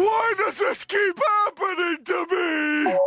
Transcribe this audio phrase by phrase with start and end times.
[0.00, 2.98] Why does this keep happening to me?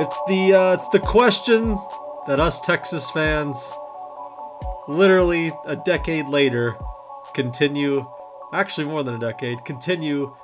[0.00, 1.78] It's the uh, it's the question
[2.26, 3.78] that us Texas fans,
[4.88, 6.76] literally a decade later,
[7.32, 8.04] continue,
[8.56, 10.34] actually more than a decade, continue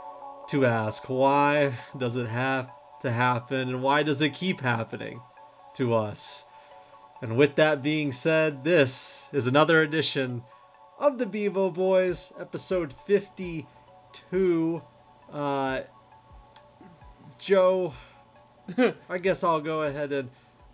[0.48, 2.70] to ask why does it have
[3.00, 5.20] to happen and why does it keep happening
[5.74, 6.44] to us?
[7.22, 10.42] And with that being said, this is another edition
[10.98, 14.82] of the Bevo Boys, episode 52.
[15.32, 15.80] Uh,
[17.38, 17.94] Joe,
[19.08, 20.30] I guess I'll go ahead and.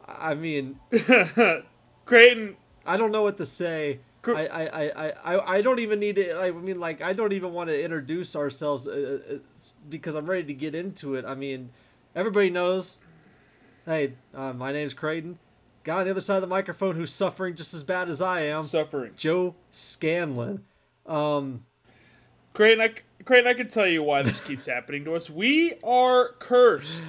[0.07, 0.80] I mean,
[2.07, 4.01] Creighton, I don't know what to say.
[4.27, 6.39] I, I, I, I, I don't even need to.
[6.39, 9.35] I mean, like, I don't even want to introduce ourselves uh, uh,
[9.89, 11.25] because I'm ready to get into it.
[11.25, 11.71] I mean,
[12.15, 13.01] everybody knows.
[13.87, 15.38] Hey, uh, my name's Creighton.
[15.85, 18.41] Guy on the other side of the microphone who's suffering just as bad as I
[18.41, 18.65] am.
[18.65, 19.13] suffering.
[19.16, 20.65] Joe Scanlon.
[21.07, 21.65] Um,
[22.53, 22.93] Creighton, I,
[23.25, 25.30] Creighton, I can tell you why this keeps happening to us.
[25.30, 27.03] We are cursed.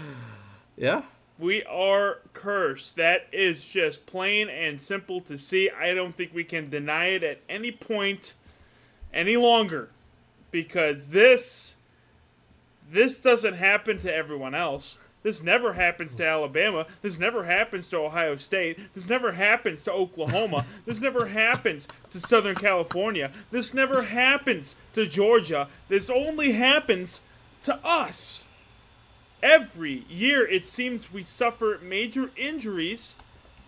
[0.77, 1.01] yeah.
[1.39, 2.97] We are cursed.
[2.97, 5.69] That is just plain and simple to see.
[5.69, 8.33] I don't think we can deny it at any point
[9.13, 9.89] any longer
[10.51, 11.75] because this
[12.91, 14.99] this doesn't happen to everyone else.
[15.21, 16.87] This never happens to Alabama.
[17.01, 18.79] This never happens to Ohio State.
[18.95, 20.65] This never happens to Oklahoma.
[20.85, 23.31] this never happens to Southern California.
[23.51, 25.67] This never happens to Georgia.
[25.87, 27.21] This only happens
[27.63, 28.43] to us.
[29.41, 33.15] Every year, it seems we suffer major injuries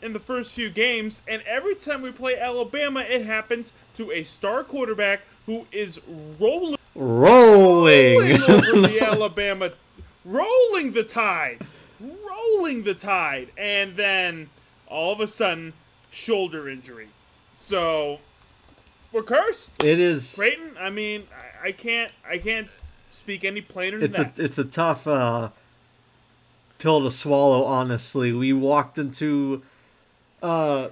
[0.01, 4.23] in the first few games, and every time we play Alabama, it happens to a
[4.23, 6.01] star quarterback who is
[6.39, 8.19] rolling, Rolling.
[8.19, 9.71] rolling over the Alabama,
[10.25, 11.59] rolling the tide,
[11.99, 14.49] rolling the tide, and then
[14.87, 15.71] all of a sudden,
[16.09, 17.07] shoulder injury.
[17.53, 18.19] So
[19.13, 19.83] we're cursed.
[19.83, 20.35] it is.
[20.35, 21.27] Creighton, I mean,
[21.63, 22.67] I, I can't, I can't
[23.09, 24.39] speak any plainer than it's a that.
[24.39, 25.49] it's a tough uh,
[26.81, 27.63] pill to swallow.
[27.63, 29.61] Honestly, we walked into,
[30.41, 30.89] uh,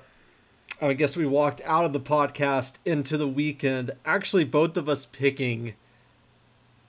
[0.79, 3.91] I guess we walked out of the podcast into the weekend.
[4.05, 5.73] Actually, both of us picking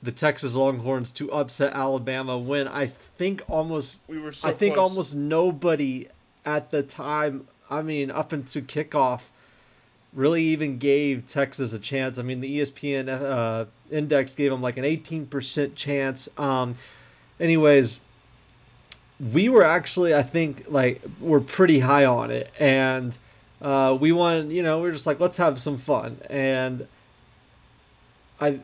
[0.03, 2.39] the Texas Longhorns to upset Alabama.
[2.39, 4.91] When I think almost, we were so I think close.
[4.91, 6.09] almost nobody
[6.45, 7.49] at the time.
[7.71, 9.23] I mean, up into kickoff.
[10.13, 12.19] Really, even gave Texas a chance.
[12.19, 16.29] I mean, the ESPN uh, index gave them like an 18% chance.
[16.37, 16.75] Um,
[17.39, 18.01] anyways,
[19.33, 23.17] we were actually, I think, like we're pretty high on it, and
[23.61, 26.19] uh, we wanted, you know, we are just like, let's have some fun.
[26.31, 26.87] And
[28.41, 28.61] I,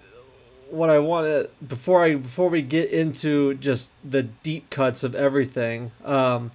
[0.71, 5.93] what I wanted before I before we get into just the deep cuts of everything,
[6.05, 6.53] um,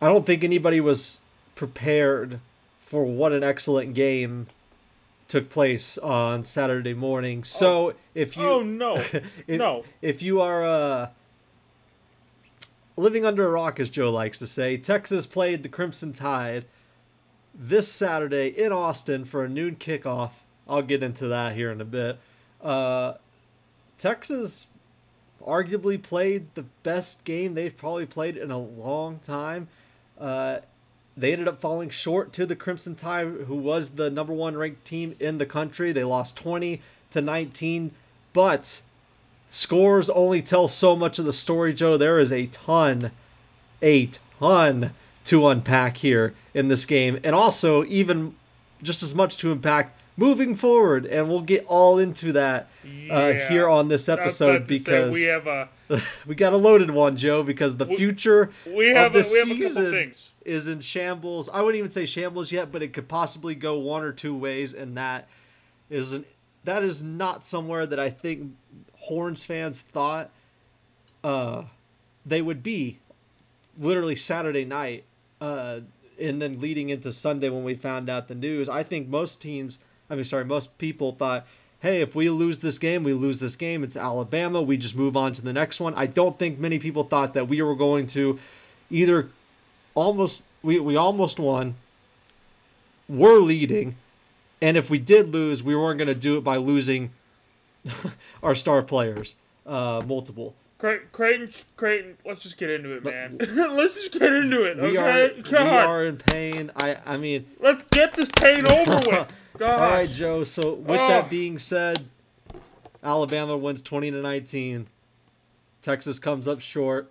[0.00, 1.20] I don't think anybody was
[1.54, 2.40] prepared
[2.86, 4.46] for what an excellent game
[5.28, 7.44] took place on Saturday morning.
[7.44, 8.96] So if you Oh no,
[9.46, 9.84] if, no.
[10.00, 11.08] if you are uh,
[12.96, 16.66] living under a rock, as Joe likes to say, Texas played the Crimson Tide
[17.54, 20.30] this Saturday in Austin for a noon kickoff.
[20.68, 22.18] I'll get into that here in a bit.
[22.62, 23.14] Uh,
[23.98, 24.66] Texas
[25.44, 29.68] arguably played the best game they've probably played in a long time.
[30.18, 30.60] Uh,
[31.16, 34.84] they ended up falling short to the Crimson Tide, who was the number one ranked
[34.84, 35.92] team in the country.
[35.92, 36.80] They lost 20
[37.10, 37.92] to 19,
[38.32, 38.80] but
[39.50, 41.96] scores only tell so much of the story, Joe.
[41.96, 43.10] There is a ton,
[43.82, 44.92] a ton
[45.24, 48.34] to unpack here in this game, and also even
[48.82, 51.04] just as much to unpack moving forward.
[51.04, 52.68] And we'll get all into that
[53.10, 55.68] uh, here on this episode about to say, because we have a
[56.26, 60.12] we got a loaded one, Joe, because the future we have of the season
[60.44, 61.48] is in shambles.
[61.48, 64.72] I wouldn't even say shambles yet, but it could possibly go one or two ways,
[64.72, 65.28] and that
[65.88, 66.24] is an,
[66.64, 68.52] that is not somewhere that I think
[69.00, 70.30] Horns fans thought
[71.24, 71.64] uh,
[72.24, 72.98] they would be.
[73.78, 75.04] Literally Saturday night,
[75.40, 75.80] uh,
[76.20, 78.68] and then leading into Sunday when we found out the news.
[78.68, 79.78] I think most teams,
[80.10, 81.46] I mean, sorry, most people thought,
[81.80, 83.82] hey, if we lose this game, we lose this game.
[83.82, 84.60] It's Alabama.
[84.60, 85.94] We just move on to the next one.
[85.94, 88.38] I don't think many people thought that we were going to
[88.90, 89.30] either
[89.94, 91.76] almost we, we almost won.
[93.08, 93.96] We're leading,
[94.60, 97.10] and if we did lose, we weren't going to do it by losing
[98.42, 99.36] our star players,
[99.66, 100.54] uh, multiple.
[100.78, 103.36] Creighton, Creighton, let's just get into it, man.
[103.76, 105.30] let's just get into it, We okay?
[105.54, 106.70] are we are in pain.
[106.74, 109.32] I I mean, let's get this pain over with.
[109.58, 109.80] God.
[109.80, 110.42] all right, Joe.
[110.44, 111.08] So with Oh.
[111.08, 112.04] that being said,
[113.04, 114.86] Alabama wins 20 to 19.
[115.82, 117.10] Texas comes up short.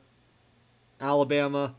[1.00, 1.75] Alabama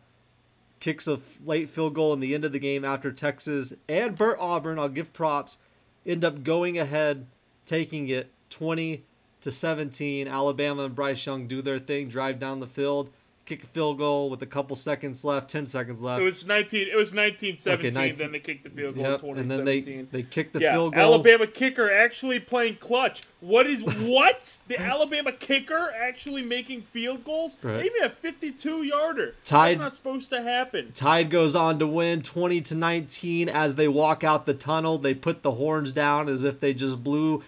[0.78, 4.38] kicks a late field goal in the end of the game after Texas and Bert
[4.40, 5.58] Auburn, I'll give props,
[6.06, 7.26] end up going ahead,
[7.66, 9.04] taking it 20
[9.42, 10.28] to 17.
[10.28, 13.10] Alabama and Bryce Young do their thing, drive down the field,
[13.46, 16.20] kick a field goal with a couple seconds left, 10 seconds left.
[16.20, 16.86] It was nineteen.
[16.88, 17.90] It was nineteen seventeen.
[17.90, 19.04] Okay, 19 Then they kicked the field goal.
[19.04, 21.14] Yep, Twenty and then they they kicked the yeah, field goal.
[21.14, 23.22] Alabama kicker actually playing clutch.
[23.40, 24.58] What is what?
[24.68, 27.56] The Alabama kicker actually making field goals?
[27.62, 27.78] Right.
[27.78, 29.34] Maybe a fifty-two yarder.
[29.44, 30.92] Tied- That's not supposed to happen.
[30.92, 34.98] Tide goes on to win 20 to 19 as they walk out the tunnel.
[34.98, 37.42] They put the horns down as if they just blew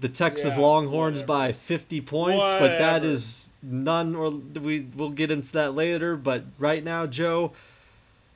[0.00, 1.48] the Texas yeah, Longhorns whatever.
[1.48, 2.60] by 50 points, whatever.
[2.60, 7.52] but that is none or we we'll get into that later, but right now Joe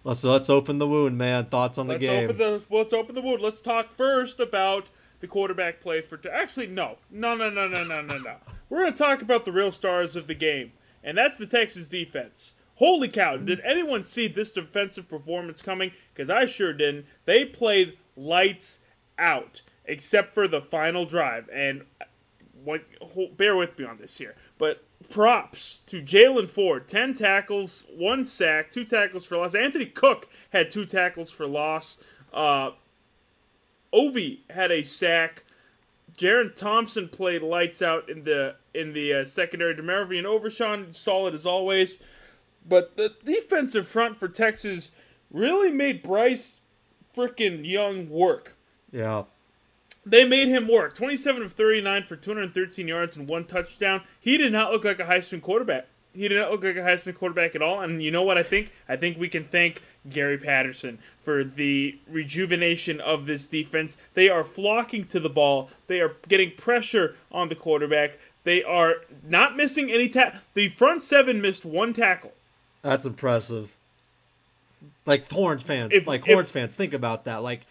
[0.05, 1.47] let's let's open the wound, man.
[1.47, 2.25] Thoughts on the let's game.
[2.25, 3.41] Open the, let's open the wound.
[3.41, 4.89] Let's talk first about
[5.21, 6.99] the quarterback play for Actually no.
[7.11, 8.37] No, no, no, no, no, no, no.
[8.69, 10.73] We're going to talk about the real stars of the game,
[11.03, 12.55] and that's the Texas defense.
[12.77, 15.93] Holy cow, did anyone see this defensive performance coming?
[16.15, 17.07] Cuz I sure didn't.
[17.25, 18.81] They played lights
[19.19, 21.49] out except for the final drive.
[21.53, 21.85] And
[22.65, 22.83] what?
[23.37, 26.89] Bear with me on this here, but props to Jaylan Ford.
[26.89, 29.55] Ten tackles, one sack, two tackles for loss.
[29.55, 31.99] Anthony Cook had two tackles for loss.
[32.33, 32.71] Uh,
[33.93, 35.45] Ovie had a sack.
[36.17, 39.77] Jerrin Thompson played lights out in the in the uh, secondary.
[39.77, 41.99] And Overshown solid as always,
[42.67, 44.93] but the defensive front for Texas
[45.31, 46.63] really made Bryce
[47.17, 48.57] freaking Young work.
[48.93, 49.25] yeah.
[50.07, 50.95] They made him work.
[50.95, 54.03] 27 of 39 for 213 yards and one touchdown.
[54.21, 55.87] He did not look like a Heisman quarterback.
[56.15, 57.81] He did not look like a Heisman quarterback at all.
[57.81, 58.71] And you know what I think?
[58.89, 63.97] I think we can thank Gary Patterson for the rejuvenation of this defense.
[64.13, 65.71] They are flocking to the ball.
[65.87, 68.19] They are getting pressure on the quarterback.
[68.45, 68.97] They are
[69.27, 70.41] not missing any tackle.
[70.53, 72.33] The front seven missed one tackle.
[72.83, 73.75] That's impressive.
[75.07, 77.43] Like Horns fans, If- like Horns fans, think about that.
[77.43, 77.63] Like,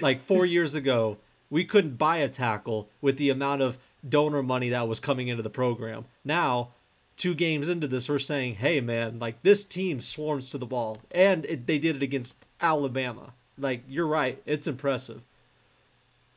[0.00, 1.18] like four years ago,
[1.50, 5.42] we couldn't buy a tackle with the amount of donor money that was coming into
[5.42, 6.04] the program.
[6.24, 6.70] Now,
[7.16, 10.98] two games into this, we're saying, "Hey, man, like this team swarms to the ball,
[11.10, 15.22] and it, they did it against Alabama." Like, you're right, it's impressive.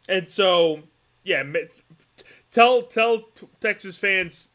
[0.10, 0.84] And so,
[1.24, 1.44] yeah,
[2.52, 3.24] tell tell
[3.60, 4.50] Texas fans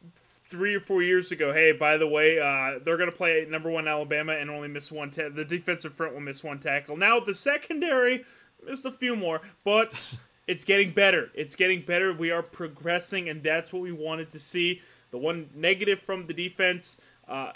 [0.49, 3.69] three or four years ago, hey, by the way, uh, they're going to play number
[3.71, 5.11] one Alabama and only miss one.
[5.11, 6.97] Ta- the defensive front will miss one tackle.
[6.97, 8.25] Now the secondary
[8.65, 11.31] missed a few more, but it's getting better.
[11.35, 12.13] It's getting better.
[12.13, 14.81] We are progressing, and that's what we wanted to see.
[15.11, 16.99] The one negative from the defense,
[17.29, 17.53] uh,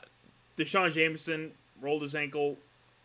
[0.57, 2.57] D'Shawn Jamison rolled his ankle.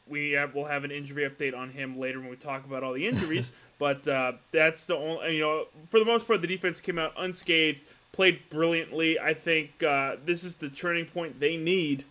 [0.07, 2.93] We have, will have an injury update on him later when we talk about all
[2.93, 3.51] the injuries.
[3.79, 7.13] but uh, that's the only, you know, for the most part, the defense came out
[7.17, 9.19] unscathed, played brilliantly.
[9.19, 12.05] I think uh, this is the turning point they need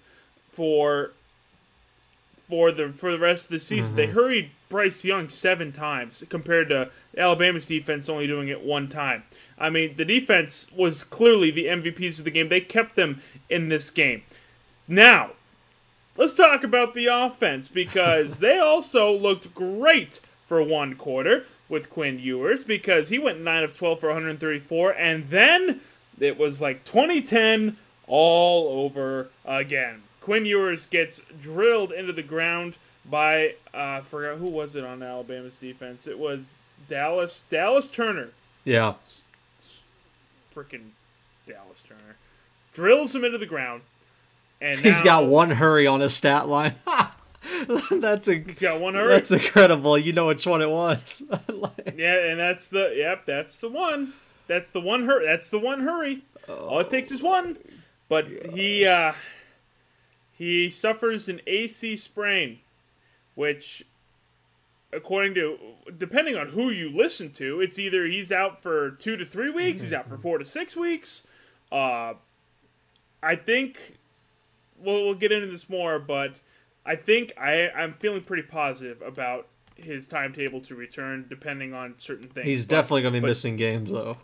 [0.52, 1.12] for
[2.48, 3.96] for the for the rest of the season.
[3.96, 4.14] They mm-hmm.
[4.14, 9.24] hurried Bryce Young seven times compared to Alabama's defense only doing it one time.
[9.58, 12.48] I mean, the defense was clearly the MVPs of the game.
[12.48, 14.22] They kept them in this game.
[14.86, 15.30] Now,
[16.16, 22.18] let's talk about the offense because they also looked great for one quarter with Quinn
[22.18, 25.80] Ewers because he went 9 of 12 for 134 and then
[26.20, 27.76] it was like 2010
[28.06, 30.02] all over again.
[30.24, 35.02] Quinn Ewers gets drilled into the ground by uh, I forgot who was it on
[35.02, 36.06] Alabama's defense.
[36.06, 36.56] It was
[36.88, 38.30] Dallas Dallas Turner
[38.64, 38.94] Yeah,
[40.54, 40.88] freaking
[41.46, 42.16] Dallas Turner
[42.72, 43.82] drills him into the ground,
[44.62, 46.74] and he's now- got one hurry on his stat line.
[47.90, 49.08] that's a He's got one hurry.
[49.08, 49.98] that's incredible.
[49.98, 51.22] You know which one it was.
[51.48, 54.14] Like- yeah, and that's the yep, that's the one.
[54.46, 55.26] That's the one hurry.
[55.26, 56.22] That's the one hurry.
[56.48, 57.58] All it takes is one.
[58.08, 59.12] But he uh,
[60.36, 62.58] he suffers an AC sprain,
[63.34, 63.84] which,
[64.92, 65.58] according to
[65.96, 69.82] depending on who you listen to, it's either he's out for two to three weeks,
[69.82, 71.26] he's out for four to six weeks.
[71.70, 72.14] Uh,
[73.22, 73.96] I think
[74.78, 76.40] we'll we'll get into this more, but
[76.84, 82.28] I think I I'm feeling pretty positive about his timetable to return, depending on certain
[82.28, 82.46] things.
[82.46, 84.18] He's But definitely gonna be missing games though.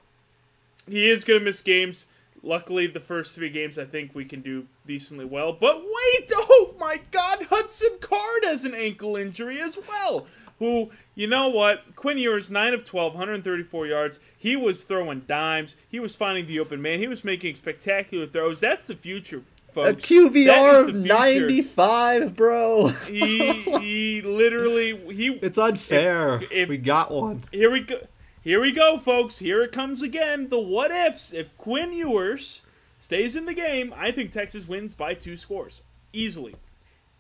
[0.89, 2.07] he is going to miss games.
[2.43, 5.53] Luckily, the first three games I think we can do decently well.
[5.53, 10.27] But wait, oh my God, Hudson Card has an ankle injury as well.
[10.59, 11.95] Who, you know what?
[11.97, 14.21] Quinn Ewers, 9 of 12, 134 yards.
[14.37, 15.77] He was throwing dimes.
[15.89, 16.99] He was finding the open man.
[16.99, 18.61] He was making spectacular throws.
[18.61, 20.05] That's the future, A folks.
[20.05, 22.89] QBR That is of ninety five, bro.
[23.07, 26.41] He, he literally, he, It's unfair.
[26.51, 27.43] if- we got one.
[27.53, 28.01] here we go.
[28.43, 29.39] Here we go, folks.
[29.39, 30.49] Here it comes again.
[30.49, 31.33] The what ifs.
[31.33, 32.63] If Quinn Ewers
[32.99, 35.83] stays in the game, I think Texas wins by two scores.
[36.13, 36.57] Easily.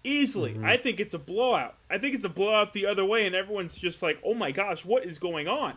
[0.02, 0.52] Easily.
[0.52, 0.64] Mm-hmm.
[0.64, 1.74] I think it's a blowout.
[1.90, 4.84] I think it's a blowout the other way, and everyone's just like, oh my gosh,
[4.84, 5.74] what is going on?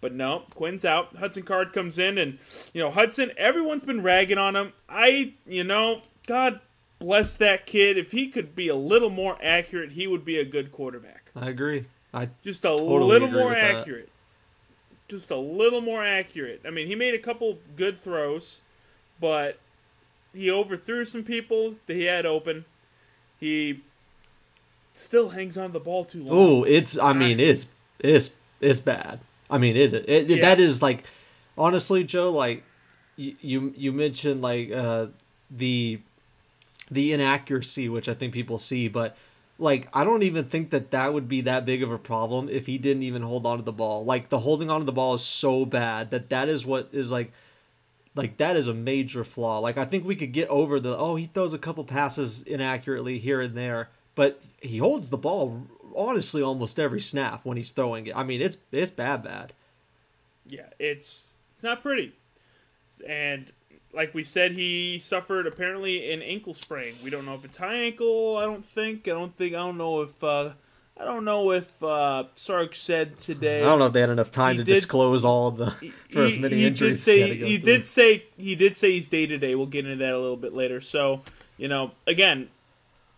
[0.00, 1.16] But no, Quinn's out.
[1.16, 2.38] Hudson Card comes in, and,
[2.74, 4.72] you know, Hudson, everyone's been ragging on him.
[4.88, 6.60] I, you know, God
[6.98, 7.96] bless that kid.
[7.96, 11.30] If he could be a little more accurate, he would be a good quarterback.
[11.36, 11.86] I agree.
[12.12, 14.06] I Just a Totally little more accurate.
[14.06, 14.11] that.
[15.12, 16.62] Just a little more accurate.
[16.66, 18.62] I mean, he made a couple good throws,
[19.20, 19.58] but
[20.34, 22.64] he overthrew some people that he had open.
[23.38, 23.82] He
[24.94, 26.28] still hangs on the ball too long.
[26.30, 26.96] Oh, it's.
[26.98, 27.66] I mean, it's
[27.98, 29.20] it's it's bad.
[29.50, 30.40] I mean, it, it, it Yeah.
[30.40, 31.04] that is like,
[31.58, 32.30] honestly, Joe.
[32.32, 32.62] Like,
[33.16, 35.08] you you, you mentioned like uh
[35.50, 36.00] the
[36.90, 39.14] the inaccuracy, which I think people see, but
[39.58, 42.66] like I don't even think that that would be that big of a problem if
[42.66, 44.04] he didn't even hold on to the ball.
[44.04, 47.10] Like the holding on to the ball is so bad that that is what is
[47.10, 47.32] like
[48.14, 49.58] like that is a major flaw.
[49.58, 53.18] Like I think we could get over the oh he throws a couple passes inaccurately
[53.18, 58.06] here and there, but he holds the ball honestly almost every snap when he's throwing
[58.06, 58.16] it.
[58.16, 59.52] I mean it's it's bad bad.
[60.46, 62.14] Yeah, it's it's not pretty.
[63.06, 63.50] And
[63.94, 66.94] like we said, he suffered apparently an ankle sprain.
[67.04, 68.36] We don't know if it's high ankle.
[68.36, 69.06] I don't think.
[69.08, 69.54] I don't think.
[69.54, 70.22] I don't know if.
[70.24, 70.50] Uh,
[70.98, 73.62] I don't know if uh, Sark said today.
[73.62, 75.70] I don't know if they had enough time to disclose all of the
[76.10, 77.04] for as many he injuries.
[77.04, 79.54] did he say go he did say he did say he's day to day.
[79.54, 80.80] We'll get into that a little bit later.
[80.80, 81.22] So
[81.56, 82.48] you know, again,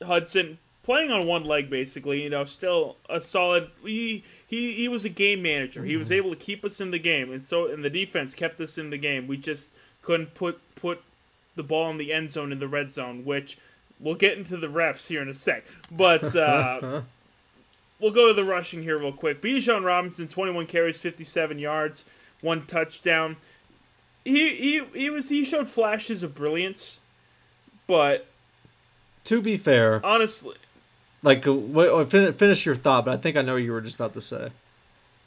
[0.02, 2.22] Hudson playing on one leg basically.
[2.22, 3.70] You know, still a solid.
[3.82, 5.84] He he he was a game manager.
[5.84, 6.14] He was Mm-hmm.
[6.16, 8.90] able to keep us in the game, and so and the defense kept us in
[8.90, 9.26] the game.
[9.26, 9.72] We just
[10.04, 11.02] couldn't put put
[11.56, 13.56] the ball in the end zone in the red zone, which
[14.00, 15.64] we'll get into the refs here in a sec.
[15.90, 17.02] But uh,
[18.00, 19.40] we'll go to the rushing here real quick.
[19.40, 22.04] Bijan Robinson, 21 carries, 57 yards,
[22.40, 23.37] one touchdown.
[24.25, 27.00] He he he was he showed flashes of brilliance,
[27.87, 28.26] but
[29.25, 30.56] To be fair, honestly,
[31.23, 33.96] like uh, fin- finish your thought, but I think I know what you were just
[33.96, 34.49] about to say.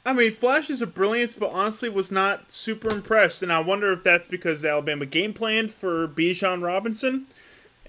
[0.08, 3.42] I mean, flashes of brilliance, but honestly was not super impressed.
[3.42, 7.26] And I wonder if that's because Alabama game planned for Bijan Robinson.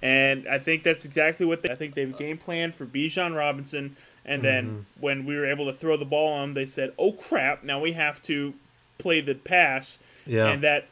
[0.02, 3.96] And I think that's exactly what they I think they game planned for Bijan Robinson.
[4.26, 4.82] And then mm-hmm.
[5.00, 7.94] when we were able to throw the ball on, they said, oh crap, now we
[7.94, 8.54] have to
[8.98, 10.00] play the pass.
[10.26, 10.50] Yeah.
[10.50, 10.88] And that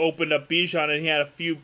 [0.00, 1.58] opened up Bijan, and he had a few.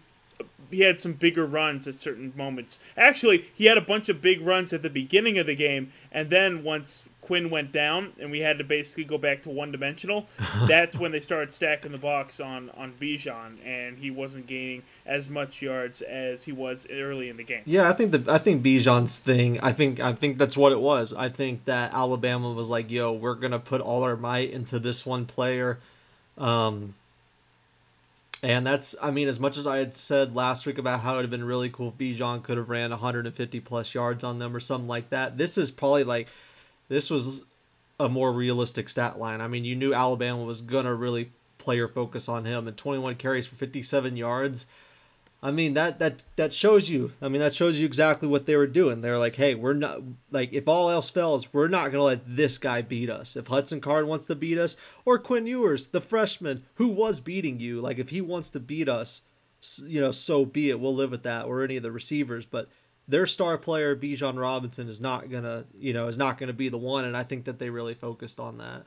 [0.71, 2.79] He had some bigger runs at certain moments.
[2.97, 6.31] Actually, he had a bunch of big runs at the beginning of the game, and
[6.31, 10.27] then once Quinn went down, and we had to basically go back to one dimensional.
[10.67, 15.29] that's when they started stacking the box on on Bijan, and he wasn't gaining as
[15.29, 17.61] much yards as he was early in the game.
[17.67, 19.61] Yeah, I think the I think Bijan's thing.
[19.61, 21.13] I think I think that's what it was.
[21.13, 25.05] I think that Alabama was like, "Yo, we're gonna put all our might into this
[25.05, 25.81] one player,"
[26.39, 26.95] um,
[28.43, 28.95] and that's.
[29.03, 31.31] I mean, as much as I had said last week about how it would have
[31.31, 34.89] been really cool if Bijan could have ran 150 plus yards on them or something
[34.89, 35.39] like that.
[35.39, 36.29] This is probably like,
[36.89, 37.43] this was
[38.01, 39.41] a more realistic stat line.
[39.41, 43.47] I mean, you knew Alabama was gonna really player focus on him, and 21 carries
[43.47, 44.67] for 57 yards.
[45.41, 47.13] I mean that that that shows you.
[47.23, 49.01] I mean that shows you exactly what they were doing.
[49.01, 50.01] They're like, hey, we're not
[50.33, 53.37] like if all else fails, we're not gonna let this guy beat us.
[53.37, 57.61] If Hudson Card wants to beat us, or Quinn Ewers, the freshman who was beating
[57.61, 59.23] you, like if he wants to beat us,
[59.87, 60.81] you know, so be it.
[60.81, 61.45] We'll live with that.
[61.45, 62.69] Or any of the receivers, but
[63.07, 66.79] their star player Bijan Robinson is not gonna, you know, is not gonna be the
[66.79, 67.05] one.
[67.05, 68.87] And I think that they really focused on that.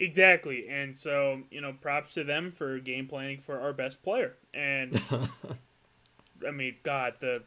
[0.00, 4.34] Exactly, and so you know, props to them for game planning for our best player.
[4.54, 5.00] And
[6.46, 7.42] I mean, God, the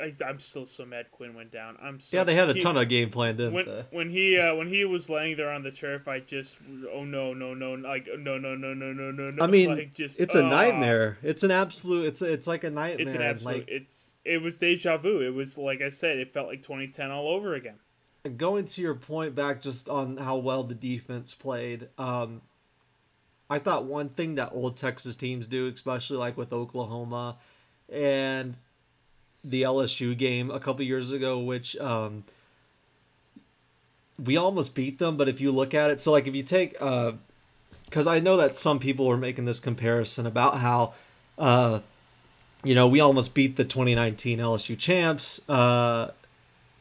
[0.00, 1.76] I, I'm still so mad Quinn went down.
[1.82, 3.84] I'm so Yeah, they had a he- ton of game plan, didn't when they?
[3.90, 6.06] when he uh, when he was laying there on the turf.
[6.06, 6.58] I just
[6.92, 9.44] oh no no no like no no no no no no no.
[9.44, 11.18] I mean, like, just it's a uh, nightmare.
[11.22, 12.06] It's an absolute.
[12.06, 13.06] It's it's like a nightmare.
[13.06, 13.58] It's an absolute.
[13.58, 15.20] Like it's it was deja vu.
[15.20, 16.18] It was like I said.
[16.18, 17.80] It felt like 2010 all over again.
[18.28, 21.88] Going to your point back just on how well the defense played.
[21.98, 22.42] Um,
[23.50, 27.36] I thought one thing that old Texas teams do, especially like with Oklahoma
[27.90, 28.56] and
[29.42, 32.24] the LSU game a couple years ago, which um,
[34.22, 35.16] we almost beat them.
[35.16, 38.54] But if you look at it, so like if you take, because I know that
[38.54, 40.92] some people were making this comparison about how,
[41.38, 41.80] uh,
[42.64, 45.40] you know, we almost beat the 2019 LSU champs.
[45.48, 46.10] Uh,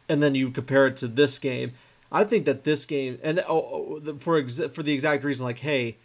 [0.10, 1.74] and then you compare it to this game,
[2.12, 5.60] I think that this game and oh, oh, for ex- for the exact reason, like
[5.60, 5.98] hey,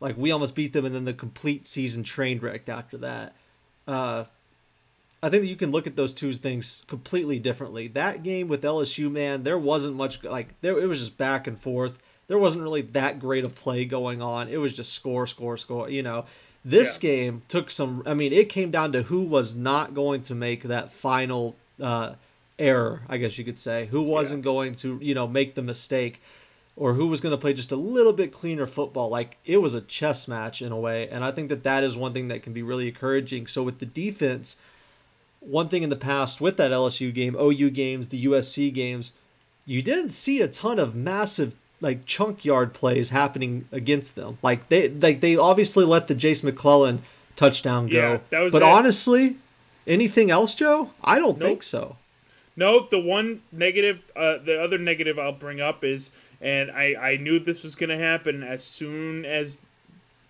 [0.00, 3.34] like we almost beat them, and then the complete season train wrecked after that.
[3.86, 4.24] Uh,
[5.22, 7.88] I think that you can look at those two things completely differently.
[7.88, 10.78] That game with LSU, man, there wasn't much like there.
[10.78, 11.98] It was just back and forth.
[12.28, 14.48] there wasn't really that great of play going on.
[14.48, 15.88] It was just score, score, score.
[15.88, 16.24] You know,
[16.64, 17.00] this Yeah.
[17.08, 18.02] game took some.
[18.04, 22.14] I mean, it came down to who was not going to make that final uh,
[22.58, 23.02] error.
[23.08, 26.20] I guess you could say who wasn't going to you know make the mistake.
[26.78, 29.08] Or who was going to play just a little bit cleaner football?
[29.08, 31.96] Like it was a chess match in a way, and I think that that is
[31.96, 33.46] one thing that can be really encouraging.
[33.46, 34.58] So with the defense,
[35.40, 39.14] one thing in the past with that LSU game, OU games, the USC games,
[39.64, 44.38] you didn't see a ton of massive like chunk yard plays happening against them.
[44.42, 47.02] Like they like they obviously let the Jase McClellan
[47.36, 47.96] touchdown go.
[47.96, 48.68] Yeah, that was but it.
[48.68, 49.36] honestly,
[49.86, 50.90] anything else, Joe?
[51.02, 51.96] I don't think so.
[52.56, 56.10] No, the one negative, uh, the other negative I'll bring up is,
[56.40, 59.58] and I, I knew this was going to happen as soon as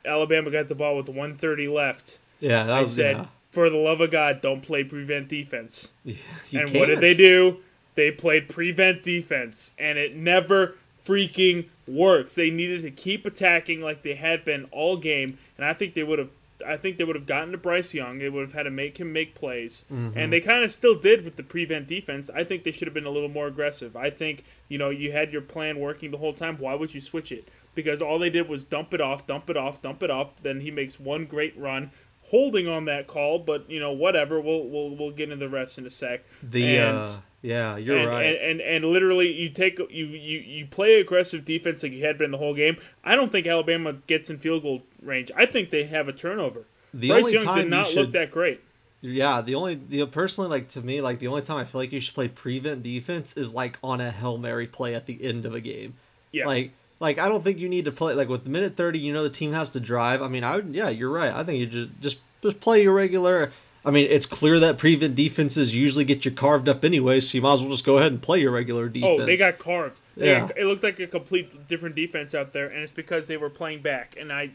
[0.05, 2.19] Alabama got the ball with 130 left.
[2.41, 3.27] Yeah, that I was said, yeah.
[3.51, 5.89] for the love of God, don't play prevent defense.
[6.53, 7.59] And what did they do?
[7.95, 12.35] They played prevent defense, and it never freaking works.
[12.35, 16.03] They needed to keep attacking like they had been all game, and I think they
[16.03, 16.31] would have.
[16.65, 18.19] I think they would have gotten to Bryce Young.
[18.19, 20.17] They would have had to make him make plays, Mm-hmm.
[20.19, 22.31] and they kind of still did with the prevent defense.
[22.35, 23.97] I think they should have been a little more aggressive.
[23.97, 26.57] I think you know you had your plan working the whole time.
[26.59, 27.49] Why would you switch it?
[27.75, 30.41] Because all they did was dump it off, dump it off, dump it off.
[30.43, 31.91] Then he makes one great run,
[32.31, 33.39] holding on that call.
[33.39, 34.41] But you know whatever.
[34.41, 36.25] We'll we'll we'll get into the refs in a sec.
[36.43, 38.25] The And- uh, yeah, you're and, right.
[38.25, 42.19] and, and and literally you take you, you you play aggressive defense like you had
[42.19, 42.77] been the whole game.
[43.05, 45.31] I don't think Alabama gets in field goal range.
[45.37, 46.65] I think they have a turnover.
[46.93, 48.63] The Bryce only Young time did you not should- look that great.
[49.01, 51.93] Yeah, the only the personally like to me like the only time I feel like
[51.93, 55.47] you should play prevent defense is like on a hail mary play at the end
[55.47, 55.95] of a game.
[56.33, 56.47] Yeah.
[56.47, 58.99] Like like I don't think you need to play like with the minute thirty.
[58.99, 60.21] You know the team has to drive.
[60.23, 61.33] I mean, I would yeah, you're right.
[61.33, 63.53] I think you just just just play your regular.
[63.87, 67.43] I mean, it's clear that prevent defenses usually get you carved up anyway, so you
[67.43, 69.21] might as well just go ahead and play your regular defense.
[69.21, 70.01] Oh, they got carved.
[70.17, 70.41] They Yeah.
[70.41, 73.49] got- it looked like a complete different defense out there, and it's because they were
[73.49, 74.17] playing back.
[74.19, 74.51] And I,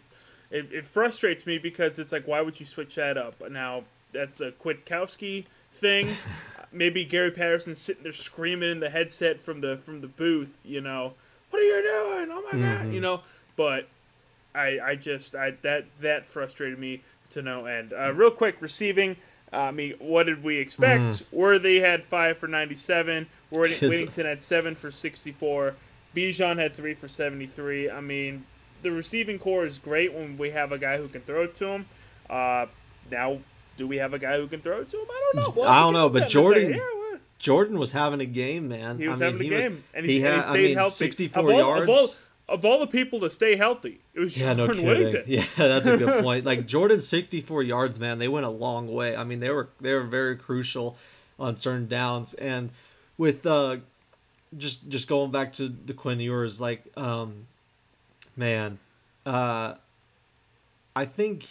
[0.49, 3.41] it, it frustrates me because it's like, why would you switch that up?
[3.49, 6.09] Now that's a Kwiatkowski thing.
[6.73, 10.57] Maybe Gary Patterson sitting there screaming in the headset from the from the booth.
[10.63, 11.13] You know,
[11.49, 12.29] what are you doing?
[12.31, 12.85] Oh my god!
[12.87, 13.01] You mm-hmm.
[13.01, 13.21] know,
[13.55, 13.87] but
[14.53, 17.93] I I just I that that frustrated me to no end.
[17.93, 19.17] Uh, real quick, receiving.
[19.53, 21.23] uh, I mean, what did we expect?
[21.31, 23.27] Worthy had five for ninety-seven.
[23.51, 25.75] Worthing- Kids- Whittington had seven for sixty-four.
[26.15, 27.89] Bijan had three for seventy-three.
[27.89, 28.45] I mean,
[28.81, 31.67] the receiving core is great when we have a guy who can throw it to
[31.67, 31.85] him.
[32.29, 32.65] Uh,
[33.09, 33.39] now,
[33.77, 35.05] do we have a guy who can throw it to him?
[35.09, 35.53] I don't know.
[35.61, 36.77] We'll I don't know, but that in a Jordan- second.
[36.77, 38.97] Yeah, well, Jordan was having a game, man.
[38.99, 40.45] he was I mean, having he a was- game, and he, he and he had-
[40.45, 40.95] I mean, healthy.
[40.95, 41.83] 64 of all, yards.
[41.83, 42.09] Of all,
[42.51, 45.03] of all the people to stay healthy, it was Yeah, no Jordan kidding.
[45.05, 45.23] Whittington.
[45.27, 46.45] Yeah, that's a good point.
[46.45, 49.15] Like Jordan's 64 yards, man, they went a long way.
[49.15, 50.97] I mean, they were they were very crucial
[51.39, 52.33] on certain downs.
[52.35, 52.71] And
[53.17, 53.77] with uh
[54.57, 57.47] just just going back to the Quinn Ewers, like um
[58.35, 58.79] man,
[59.25, 59.75] uh
[60.95, 61.47] I think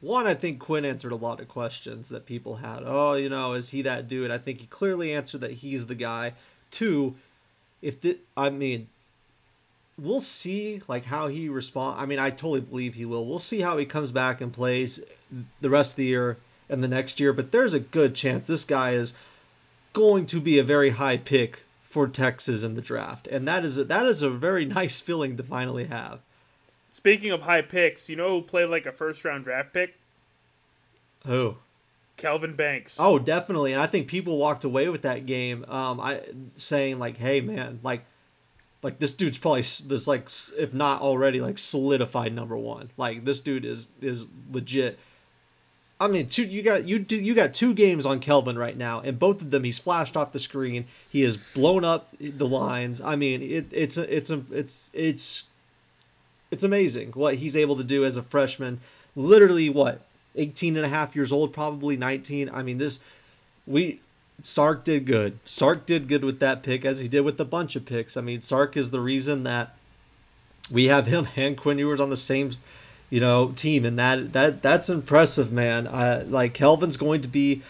[0.00, 2.82] one, I think Quinn answered a lot of questions that people had.
[2.84, 4.30] Oh, you know, is he that dude?
[4.32, 6.32] I think he clearly answered that he's the guy.
[6.72, 7.14] Two,
[7.80, 8.88] if the, I mean,
[9.98, 12.00] we'll see like how he respond.
[12.00, 13.26] I mean, I totally believe he will.
[13.26, 15.00] We'll see how he comes back and plays
[15.60, 17.32] the rest of the year and the next year.
[17.32, 19.14] But there's a good chance this guy is
[19.92, 23.76] going to be a very high pick for Texas in the draft, and that is
[23.76, 26.20] a, that is a very nice feeling to finally have.
[26.88, 29.94] Speaking of high picks, you know who played like a first round draft pick?
[31.26, 31.58] Oh.
[32.16, 32.96] Kelvin Banks.
[32.98, 36.22] Oh, definitely, and I think people walked away with that game, um, I
[36.56, 38.04] saying like, "Hey, man, like,
[38.82, 42.90] like this dude's probably this like, if not already, like solidified number one.
[42.96, 44.98] Like this dude is is legit."
[46.00, 49.00] I mean, two you got you do you got two games on Kelvin right now,
[49.00, 50.86] and both of them he's flashed off the screen.
[51.08, 53.00] He has blown up the lines.
[53.00, 55.44] I mean, it, it's it's a, it's it's
[56.50, 58.80] it's amazing what he's able to do as a freshman.
[59.14, 60.00] Literally, what
[60.34, 62.50] 18 and a half years old, probably 19.
[62.52, 62.98] I mean, this
[63.64, 64.00] we
[64.42, 65.38] Sark did good.
[65.44, 68.16] Sark did good with that pick as he did with a bunch of picks.
[68.16, 69.76] I mean, Sark is the reason that
[70.70, 72.52] we have him and Quinn Ewers on the same
[73.12, 77.60] you know team and that that that's impressive man uh, like kelvin's going to be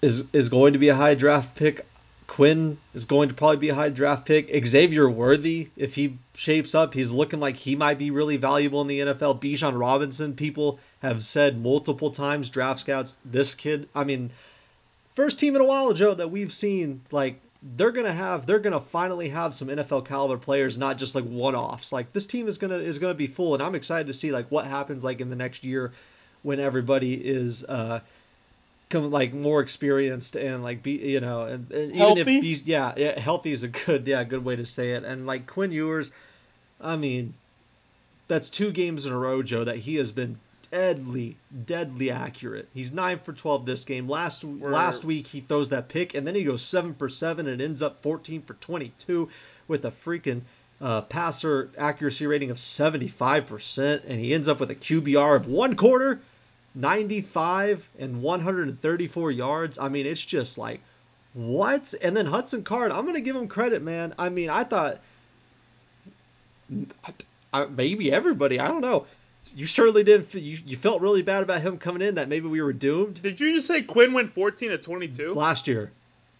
[0.00, 1.84] is is going to be a high draft pick
[2.28, 6.76] quinn is going to probably be a high draft pick xavier worthy if he shapes
[6.76, 10.78] up he's looking like he might be really valuable in the nfl bijan robinson people
[11.00, 14.30] have said multiple times draft scouts this kid i mean
[15.14, 18.80] first team in a while joe that we've seen like they're gonna have they're gonna
[18.80, 21.92] finally have some NFL caliber players, not just like one offs.
[21.92, 24.50] Like this team is gonna is gonna be full, and I'm excited to see like
[24.50, 25.92] what happens like in the next year
[26.42, 28.00] when everybody is uh
[28.88, 32.20] come like more experienced and like be you know and, and even Healthy?
[32.20, 35.26] if he's yeah, yeah healthy is a good yeah good way to say it and
[35.26, 36.12] like Quinn Ewers
[36.80, 37.34] I mean,
[38.28, 40.38] that's two games in a row, Joe, that he has been
[40.70, 42.68] deadly, deadly accurate.
[42.72, 44.08] He's nine for twelve this game.
[44.08, 47.60] Last last week he throws that pick, and then he goes seven for seven and
[47.60, 49.28] ends up fourteen for twenty two
[49.68, 50.42] with a freaking
[50.80, 55.36] uh, passer accuracy rating of seventy five percent, and he ends up with a QBR
[55.36, 56.20] of one quarter.
[56.72, 59.76] 95 and 134 yards.
[59.76, 60.80] I mean, it's just like,
[61.34, 61.92] what?
[62.00, 64.14] And then Hudson Card, I'm going to give him credit, man.
[64.16, 65.00] I mean, I thought
[67.52, 69.06] I, maybe everybody, I don't know.
[69.54, 70.32] You certainly didn't.
[70.34, 72.14] You, you felt really bad about him coming in.
[72.14, 75.34] That maybe we were doomed Did you just say Quinn went 14 to 22?
[75.34, 75.90] last year.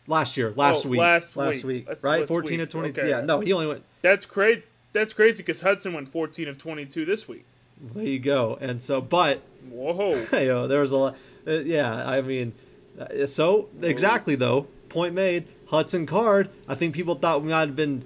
[0.06, 1.88] Last year, last Oh, week, last last week.
[1.88, 2.26] week, right?
[2.26, 2.68] Fourteen week.
[2.68, 2.88] to twenty.
[2.88, 3.08] Okay.
[3.10, 3.84] Yeah, no, he only went.
[4.02, 4.62] That's crazy.
[4.92, 7.44] That's crazy because Hudson went 14 of 22 this week.
[7.80, 8.58] There you go.
[8.60, 10.10] And so, but Whoa.
[10.32, 11.16] you know, there was a lot.
[11.46, 12.54] Uh, yeah, I mean,
[12.98, 14.66] uh, so exactly though.
[14.88, 15.46] Point made.
[15.66, 16.50] Hudson Card.
[16.66, 18.02] I think people thought we might have been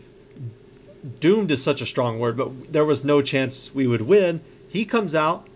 [1.21, 4.43] doomed is such a strong word, but there was no chance we would win.
[4.75, 5.47] He comes out.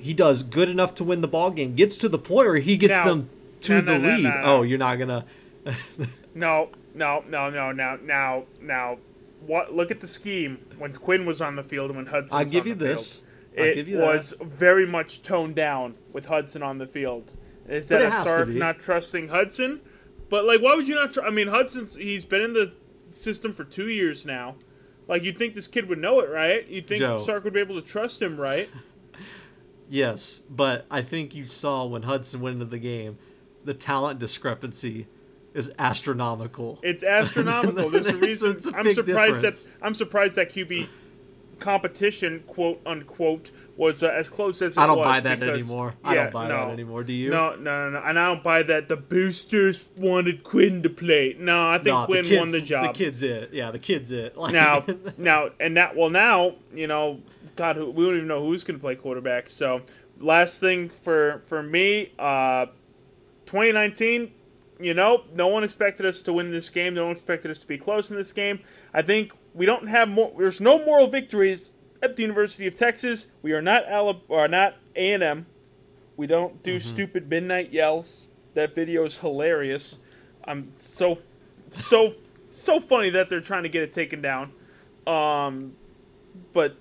[0.00, 1.76] He does good enough to win the ball game.
[1.76, 4.32] Gets to the point where he gets them to no, the no, no, lead.
[4.42, 5.24] Oh, you're not gonna.
[6.36, 8.98] No, no, no, no, now, now, now.
[9.46, 9.72] What?
[9.72, 12.36] Look at the scheme when Quinn was on the field and when Hudson.
[12.36, 13.22] I'll give you this.
[13.54, 13.68] Field.
[13.68, 14.06] It give you that.
[14.06, 17.36] was very much toned down with Hudson on the field.
[17.68, 19.80] Is that a Sark not trusting Hudson?
[20.28, 21.12] But like, why would you not?
[21.12, 22.72] Tr- I mean, Hudson's he's been in the
[23.12, 24.56] system for two years now.
[25.06, 26.66] Like, you'd think this kid would know it, right?
[26.66, 27.18] You'd think Joe.
[27.18, 28.70] Sark would be able to trust him, right?
[29.88, 33.18] Yes, but I think you saw when Hudson went into the game,
[33.64, 35.06] the talent discrepancy
[35.52, 36.78] is astronomical.
[36.82, 37.90] It's astronomical.
[37.90, 38.60] There's a reason.
[38.74, 39.64] I'm surprised difference.
[39.66, 40.88] that I'm surprised that QB
[41.60, 45.62] competition, quote unquote, was uh, as close as it I don't was buy that because-
[45.62, 45.94] anymore.
[46.04, 46.66] I don't buy no.
[46.66, 47.02] that anymore.
[47.04, 47.30] Do you?
[47.30, 48.88] No, no, no, no, and I don't buy that.
[48.88, 51.36] The boosters wanted Quinn to play.
[51.38, 52.94] No, I think No, Quinn kid's, won the job.
[52.94, 53.52] The kid's it.
[53.52, 54.36] Yeah, the kid's it.
[54.44, 54.84] Like, now,
[55.18, 55.96] now, and that.
[55.96, 57.20] Well, now you know,
[57.56, 59.48] God, we don't even know who's going to play quarterback.
[59.48, 59.82] So,
[60.18, 62.66] last thing for for me, uh,
[63.46, 64.32] 2019.
[64.80, 66.94] You know, no one expected us to win this game.
[66.94, 68.58] No one expected us to be close in this game.
[68.92, 70.32] I think we don't have more.
[70.36, 71.72] There's no moral victories
[72.04, 73.26] at the University of Texas.
[73.42, 75.46] We are not Alab- or not A and M.
[76.16, 78.28] We don't do stupid midnight yells.
[78.54, 79.98] That video is hilarious.
[80.44, 81.18] I'm so,
[81.68, 82.14] so,
[82.50, 84.52] so funny that they're trying to get it taken down.
[85.06, 85.74] Um,
[86.52, 86.76] but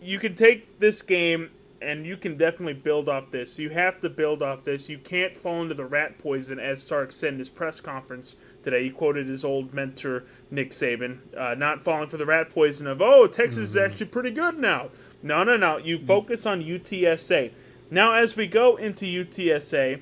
[0.00, 3.58] you can take this game and you can definitely build off this.
[3.58, 4.88] You have to build off this.
[4.88, 8.84] You can't fall into the rat poison, as Sark said in his press conference today.
[8.84, 13.00] He quoted his old mentor, Nick Saban, uh, not falling for the rat poison of,
[13.00, 14.88] oh, Texas is actually pretty good now.
[15.22, 15.76] No, no, no.
[15.78, 17.52] You focus on UTSA.
[17.90, 20.00] Now, as we go into UTSA,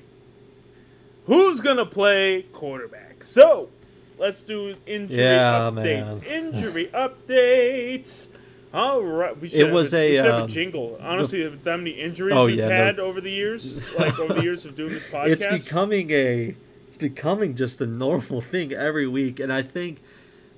[1.25, 3.23] who's going to play quarterback?
[3.23, 3.69] So,
[4.17, 6.21] let's do injury Yeah, updates.
[6.21, 6.53] man.
[6.53, 8.27] Injury updates.
[8.73, 10.97] All right, we should It was a, a, we should have um, a jingle.
[11.01, 12.75] Honestly, with that many injuries Oh, we've yeah, no.
[12.75, 16.55] had over the years, like over the years of doing this podcast, it's becoming a
[16.87, 19.99] it's becoming just a normal thing every week and i think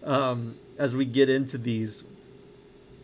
[0.03, 2.03] um, as we get into these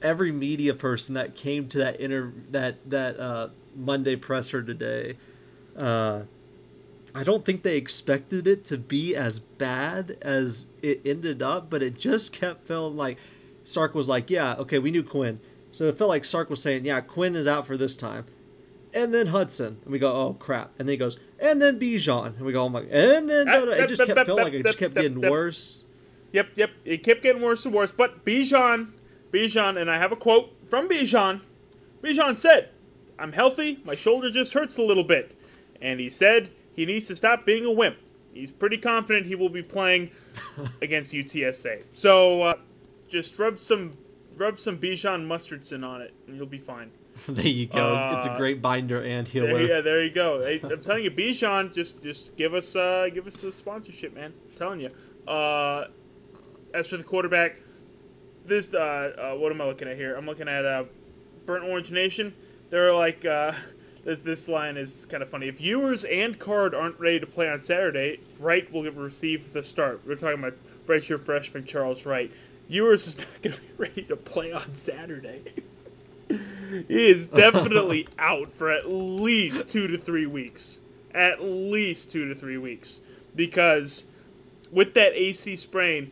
[0.02, 5.16] every media person that came to that inter that that uh, monday presser today
[5.76, 6.22] uh,
[7.16, 11.82] i don't think they expected it to be as bad as it ended up but
[11.82, 13.18] it just kept feeling like
[13.66, 15.40] sark was like yeah okay we knew quinn
[15.72, 18.26] so it felt like sark was saying yeah quinn is out for this time
[18.96, 22.38] and then Hudson, and we go, oh crap, and then he goes, and then Bijan,
[22.38, 24.96] and we go, oh my, and then it just kept feeling like it just kept
[24.96, 25.84] getting worse.
[26.32, 26.72] Yep, yep.
[26.84, 27.92] It kept getting worse and worse.
[27.92, 28.92] But Bijan,
[29.32, 31.42] Bijan, and I have a quote from Bijan.
[32.02, 32.70] Bijan said,
[33.18, 33.80] "I'm healthy.
[33.86, 35.38] My shoulder just hurts a little bit,"
[35.82, 37.98] and he said he needs to stop being a wimp.
[38.34, 40.12] He's pretty confident he will be playing
[40.82, 41.84] against UTSA.
[41.94, 42.54] So uh,
[43.16, 43.94] just rub some
[44.36, 46.92] rub some Bijan mustardson on it, and you'll be fine.
[47.30, 48.14] there you go.
[48.18, 49.54] it's a Uh, great binder and healer.
[49.54, 50.44] There, yeah, there you go.
[50.44, 54.34] Hey, I'm telling you, Bijan, just just give us uh give us the sponsorship, man.
[54.52, 54.92] I'm telling you.
[55.28, 55.88] Uh,
[56.74, 57.56] as for the quarterback,
[58.44, 60.16] this uh, uh what am I looking at here?
[60.16, 60.84] I'm looking at uh,
[61.46, 62.34] Burnt Orange Nation.
[62.70, 63.54] They're like uh,
[64.04, 65.48] this this line is kind of funny.
[65.48, 70.02] If Ewers and card aren't ready to play on Saturday, Wright will receive the start.
[70.06, 72.30] We're talking about redshirt freshman Charles Wright.
[72.68, 75.54] Ewers is not going to be ready to play on Saturday.
[76.28, 80.80] he is definitely out for at least two to three weeks.
[81.14, 83.02] At least two to three weeks.
[83.36, 84.06] Because
[84.72, 86.12] with that AC sprain,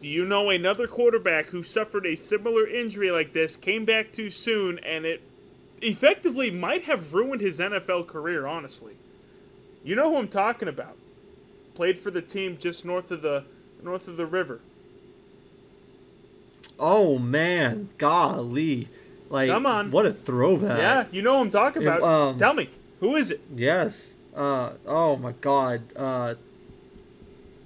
[0.00, 4.30] do you know another quarterback who suffered a similar injury like this, came back too
[4.30, 5.20] soon, and it
[5.82, 8.94] effectively might have ruined his NFL career, honestly?
[9.84, 10.96] You know who I'm talking about.
[11.74, 13.44] Played for the team just north of the
[13.82, 14.60] north of the river.
[16.82, 18.88] Oh man, golly,
[19.28, 19.90] like Come on.
[19.90, 20.78] what a throwback.
[20.78, 22.02] Yeah, you know who I'm talking It, about.
[22.02, 23.40] um, Tell me, who is it?
[23.54, 24.12] Yes.
[24.34, 24.72] Uh.
[24.86, 25.82] Oh my God.
[25.94, 26.34] Uh.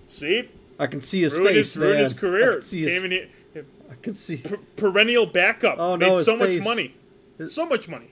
[0.08, 0.48] See,
[0.78, 2.02] I can see his ruined face, his, ruined man.
[2.02, 2.16] his I
[2.52, 4.36] can see his, here, I can see.
[4.38, 5.76] per- perennial backup.
[5.78, 6.94] Oh, no, Made so much money.
[7.38, 8.10] His- So much money.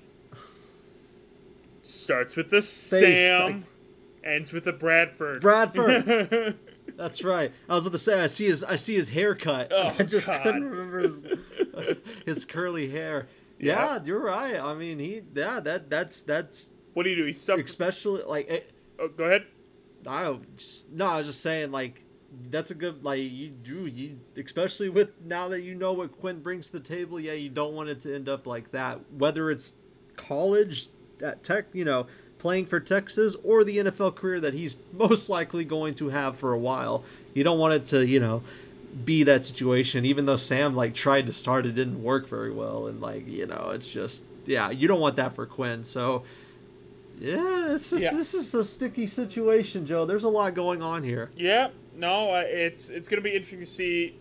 [1.82, 2.66] Starts with the Face,
[3.18, 3.64] Sam,
[4.24, 5.40] ends with the Bradford.
[5.40, 6.56] Bradford.
[7.02, 7.52] That's right.
[7.68, 9.72] I was about to say I see his I see his haircut.
[9.72, 10.40] Oh, I just God.
[10.44, 11.24] couldn't remember his
[12.24, 13.26] his curly hair.
[13.58, 14.02] Yeah, Yeah.
[14.04, 14.54] you're right.
[14.54, 17.24] I mean, he yeah that that's that's what do you do?
[17.24, 19.46] He sub- especially like it, oh, Go ahead.
[20.06, 20.36] I
[20.92, 22.02] no, I was just saying like
[22.50, 26.40] that's a good like you do you especially with now that you know what Quinn
[26.40, 27.18] brings to the table.
[27.18, 29.00] Yeah, you don't want it to end up like that.
[29.12, 29.72] Whether it's
[30.16, 30.86] college
[31.20, 32.06] at Tech, you know,
[32.42, 36.52] playing for Texas or the NFL career that he's most likely going to have for
[36.52, 37.04] a while.
[37.32, 38.42] You don't want it to, you know,
[39.04, 40.04] be that situation.
[40.04, 43.46] Even though Sam like tried to start, it didn't work very well, and like you
[43.46, 45.84] know, it's just yeah, you don't want that for Quinn.
[45.84, 46.24] So.
[47.20, 48.14] Yeah, it's just, Yeah.
[48.14, 50.04] this is a sticky situation, Joe.
[50.06, 51.30] There's a lot going on here.
[51.36, 54.16] Yeah, no, it's it's gonna be interesting to see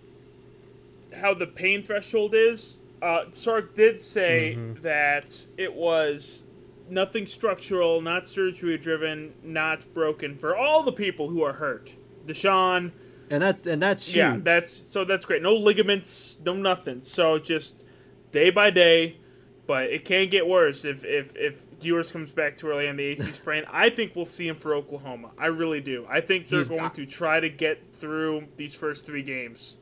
[1.20, 2.80] how the pain threshold is.
[3.02, 4.84] Uh, Sark did say Mm-hmm.
[4.84, 6.44] that it was
[6.92, 11.96] nothing structural, not surgery driven, not broken for all the people who are hurt.
[12.28, 12.92] D'Shawn,
[13.32, 14.18] And that's and that's huge.
[14.18, 15.42] yeah, that's so that's great.
[15.42, 17.02] No ligaments, no nothing.
[17.02, 17.84] So just
[18.32, 19.18] day by day,
[19.66, 23.04] but it can get worse if if if Ewers comes back too early on the
[23.06, 23.64] AC sprain.
[23.72, 25.32] I think we'll see him for Oklahoma.
[25.40, 26.06] I really do.
[26.08, 29.78] I think they're He's going got- to try to get through these first three games.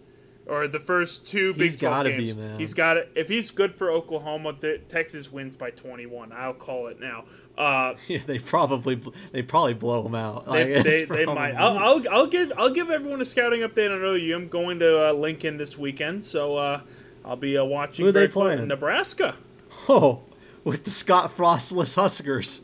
[0.50, 2.38] Or the first two He's Big 12 gotta be, games.
[2.38, 2.60] man.
[2.60, 3.12] He's got it.
[3.16, 6.32] If he's good for Oklahoma, the, Texas wins by 21.
[6.32, 7.26] I'll call it now.
[7.58, 9.00] Uh, Yeah, they probably
[9.32, 10.48] they probably blow him out.
[10.52, 11.54] They, it's they, they might.
[11.54, 14.36] I'll, I'll, I'll give I'll give everyone a scouting update on OU.
[14.36, 16.82] I'm going to uh, Lincoln this weekend, so uh,
[17.24, 18.04] I'll be uh, watching.
[18.06, 18.68] Who are they playing?
[18.68, 19.36] Nebraska
[19.88, 20.22] Oh,
[20.64, 22.62] with the Scott Frostless Huskers.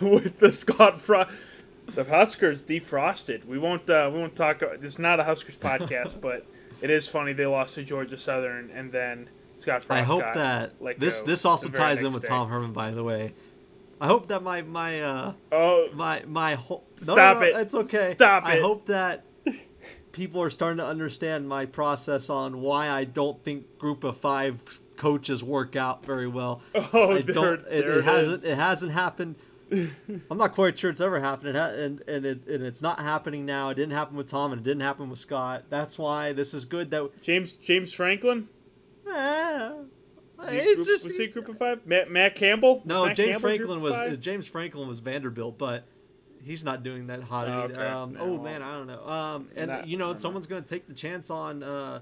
[0.00, 1.30] with the Scott Frost.
[1.94, 3.44] The Huskers defrosted.
[3.46, 3.88] We won't.
[3.88, 4.58] Uh, we won't talk.
[4.80, 6.44] This is not a Huskers podcast, but
[6.80, 10.00] it is funny they lost to Georgia Southern and then Scott Frost.
[10.00, 12.28] I hope that this this also ties in with day.
[12.28, 12.72] Tom Herman.
[12.72, 13.32] By the way,
[14.00, 17.56] I hope that my my uh Oh, my my whole no, Stop no, it.
[17.56, 18.14] It's okay.
[18.14, 18.62] Stop I it.
[18.62, 19.24] hope that
[20.12, 24.60] people are starting to understand my process on why I don't think Group of Five
[24.96, 26.60] coaches work out very well.
[26.92, 27.60] Oh, I there- don't.
[27.60, 28.36] It, there it it hasn't.
[28.36, 28.44] is.
[28.44, 29.36] It hasn't happened.
[30.30, 33.00] I'm not quite sure it's ever happened, it ha- and and, it, and it's not
[33.00, 33.68] happening now.
[33.70, 35.64] It didn't happen with Tom, and it didn't happen with Scott.
[35.68, 36.90] That's why this is good.
[36.90, 38.48] That James James Franklin.
[40.38, 41.84] Was it's group, just was he group of five?
[41.84, 42.82] Matt, Matt Campbell.
[42.84, 43.06] no.
[43.06, 44.18] Matt James Campbell Franklin was?
[44.18, 45.84] James Franklin was Vanderbilt, but
[46.42, 47.48] he's not doing that hot.
[47.48, 47.74] Oh, either.
[47.74, 47.86] okay.
[47.86, 49.06] Um, No, oh well, man, I don't know.
[49.06, 52.00] Um, and not- you know, someone's going to take the chance on uh,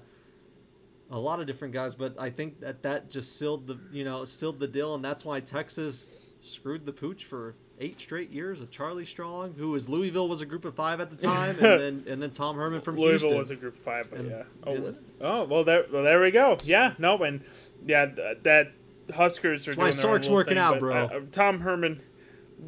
[1.09, 4.23] a lot of different guys, but I think that that just sealed the you know
[4.25, 6.07] sealed the deal, and that's why Texas
[6.41, 10.45] screwed the pooch for eight straight years of Charlie Strong, who was Louisville was a
[10.45, 13.37] group of five at the time, and then and then Tom Herman from Louisville Houston.
[13.37, 14.43] was a group of five, but And- yeah.
[14.65, 16.57] Oh, and- oh well, there, well, there we go.
[16.63, 17.41] Yeah, no, and
[17.85, 18.05] yeah,
[18.43, 18.71] that
[19.13, 21.05] Huskers are That's why doing their own Sark's working thing, out, bro.
[21.05, 22.01] uh, Tom Herman.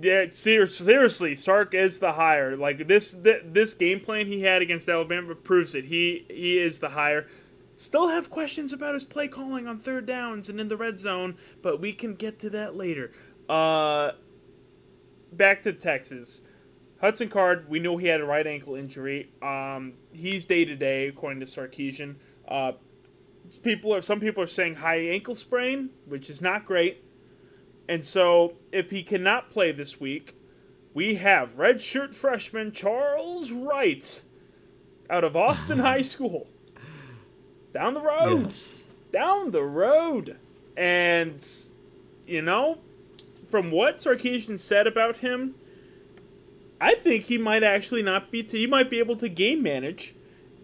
[0.01, 2.55] Yeah, ser- seriously, Sark is the hire.
[2.55, 5.85] Like this, th- this game plan he had against Alabama proves it.
[5.85, 7.25] He he is the hire.
[7.75, 11.37] Still have questions about his play calling on third downs and in the red zone,
[11.63, 13.09] but we can get to that later.
[13.49, 14.11] Uh,
[15.33, 16.41] back to Texas.
[17.01, 19.31] Hudson Card, we know he had a right ankle injury.
[19.41, 22.15] Um, he's day to day, according to Sarkisian.
[22.47, 22.73] Uh,
[23.63, 27.03] people are some people are saying high ankle sprain, which is not great.
[27.87, 30.35] And so, if he cannot play this week,
[30.93, 34.21] we have redshirt freshman Charles Wright
[35.09, 36.47] out of Austin High School.
[37.73, 38.75] Down the road Yes.
[39.11, 40.37] down the road.
[40.77, 41.45] And,
[42.27, 42.79] you know,
[43.49, 45.55] from what Sarkisian said about him,
[46.81, 50.15] I think he might actually not be, he might be able to game manage.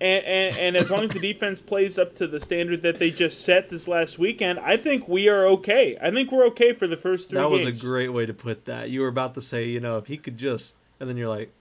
[0.02, 3.12] And, and, and as long as the defense plays up to the standard that they
[3.12, 5.98] just set this last weekend, I think we are okay.
[6.02, 8.66] I think we're okay for the first three That was a great way to put
[8.66, 8.90] that.
[8.90, 11.52] You were about to say, you know, if he could just, and then you're like,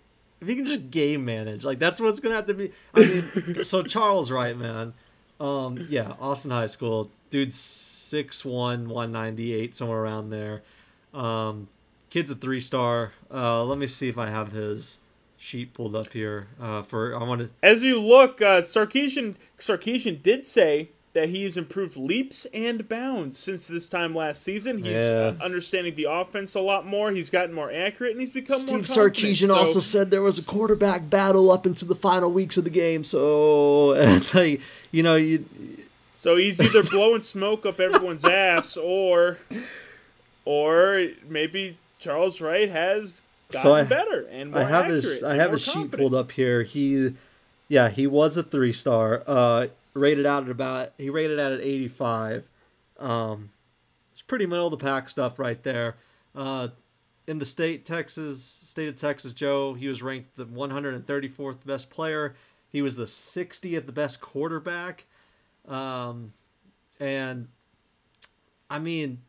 [0.40, 2.72] if he can just game manage, like that's what's gonna have to be.
[2.94, 4.94] I mean, so Charles Wright, man,
[5.40, 10.62] um, yeah, Austin High School, dude's 6'1", 198, somewhere around there.
[11.14, 11.68] Um,
[12.10, 13.12] kid's a three star.
[13.32, 14.98] Uh, let me see if I have his
[15.38, 16.48] sheet pulled up here.
[16.60, 17.50] Uh, for I want to.
[17.62, 23.68] As you look, uh, Sarkisian, Sarkisian did say that he's improved leaps and bounds since
[23.68, 24.78] this time last season.
[24.78, 25.44] He's uh, Yeah.
[25.44, 27.12] understanding the offense a lot more.
[27.12, 28.96] He's gotten more accurate, and he's become more Steve.
[28.96, 32.64] Sarkisian So- also said there was a quarterback battle up into the final weeks of
[32.64, 33.04] the game.
[33.04, 33.94] So,
[34.90, 35.44] you know, you
[36.14, 39.38] So he's either blowing smoke up everyone's ass, or,
[40.44, 45.22] or maybe Charles Wright has gotten So I- better and more I have accurate his
[45.22, 46.62] I have his sheet pulled up here.
[46.62, 47.14] He,
[47.68, 49.22] yeah, he was a three star.
[49.26, 52.44] Uh, rated out at about he rated out at eighty five.
[52.98, 53.50] Um,
[54.12, 55.96] it's pretty middle of the pack stuff right there.
[56.34, 56.68] Uh,
[57.26, 61.06] in the state Texas state of Texas, Joe, he was ranked the one hundred and
[61.06, 62.34] thirty fourth best player.
[62.70, 65.04] He was the 60th best quarterback.
[65.68, 66.32] Um,
[66.98, 67.46] and
[68.68, 69.20] I mean,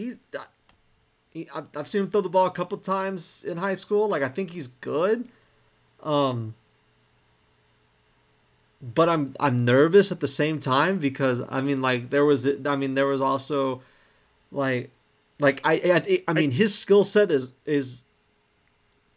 [0.00, 0.14] he,
[1.30, 4.08] he I've, seen him throw the ball a couple times in high school.
[4.08, 5.28] Like I think he's good.
[6.02, 6.54] Um,
[8.80, 12.76] but I'm I'm nervous at the same time because I mean like there was I
[12.76, 13.82] mean there was also
[14.50, 14.90] like
[15.38, 18.04] like I I, I mean his skill set is is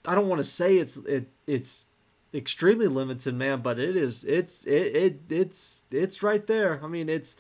[0.06, 1.86] I don't want to say it's it it's
[2.34, 7.08] extremely limited man but it is it's it, it it's it's right there I mean
[7.08, 7.38] it's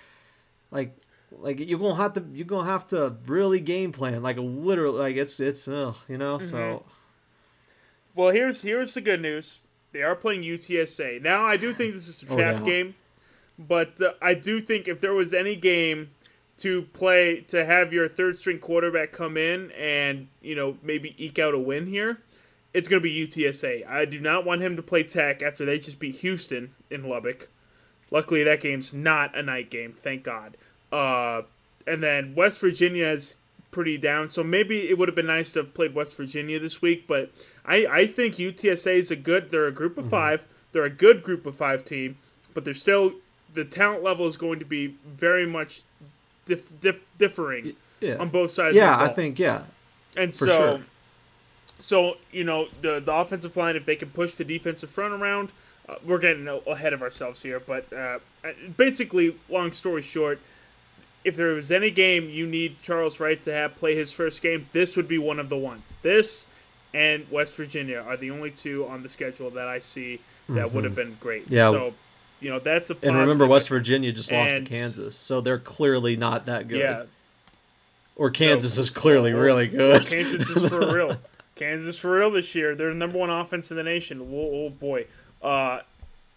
[0.71, 0.95] like
[1.39, 5.15] like you're gonna have to you're gonna have to really game plan like literally like
[5.15, 6.84] it's it's uh, you know so
[8.15, 9.62] Well, here's here's the good news.
[9.91, 11.46] They are playing UTSA now.
[11.46, 12.65] I do think this is a Oh, trap yeah.
[12.65, 12.96] game,
[13.60, 16.12] but uh, I do think if there was any game
[16.60, 21.39] to play to have your third string quarterback come in and you know maybe eke
[21.39, 22.22] out a win here,
[22.74, 23.88] it's going to be UTSA.
[23.88, 27.50] I do not want him to play Tech after they just beat Houston in Lubbock.
[28.12, 29.93] Luckily, that game's not a night game.
[29.98, 30.56] Thank God.
[30.93, 31.41] Uh,
[31.88, 33.38] and then West Virginia is
[33.71, 36.82] pretty down, so maybe it would have been nice to have played West Virginia this
[36.82, 37.08] week.
[37.08, 37.32] But
[37.65, 39.49] I, I think UTSA is a good.
[39.49, 40.45] They're a group of five.
[40.71, 42.17] They're a good group of five team,
[42.53, 43.13] but they're still
[43.53, 45.82] the talent level is going to be very much
[46.45, 48.75] dif- dif- differing yeah on both sides.
[48.75, 49.63] yeah of the I think yeah
[50.17, 50.82] And so, sure.
[51.79, 55.51] so you know the the offensive line, if they can push the defensive front around,
[55.88, 57.60] uh, we're getting ahead of ourselves here.
[57.60, 58.19] But uh,
[58.77, 60.39] basically, long story short,
[61.24, 64.68] if there was any game you need Charles Wright to have play his first game,
[64.74, 65.98] this would be one of the ones.
[66.02, 66.48] This
[66.94, 70.84] and West Virginia are the only two on the schedule that I see that would
[70.84, 71.46] have been great.
[71.46, 71.54] Mm-hmm.
[71.54, 71.72] Yeah.
[71.72, 71.94] So,
[72.40, 73.48] you know, that's a and remember.
[73.48, 77.04] West Virginia just lost to Kansas so they're clearly not that good Yeah,
[78.16, 81.18] or Kansas is clearly really good Kansas is for real.
[81.56, 82.76] Kansas for real this year.
[82.76, 84.20] They're the number one offense in the nation.
[84.22, 85.06] Oh, oh boy.
[85.42, 85.82] Uh,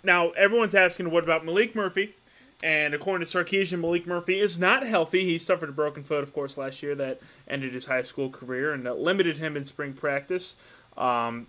[0.05, 2.15] now everyone's asking, what about Maalik Murphy?
[2.63, 5.25] And according to Sarkisian, Maalik Murphy is not healthy.
[5.25, 8.73] He suffered a broken foot, of course, last year that ended his high school career
[8.73, 10.57] and that limited him in spring practice.
[10.97, 11.49] Um,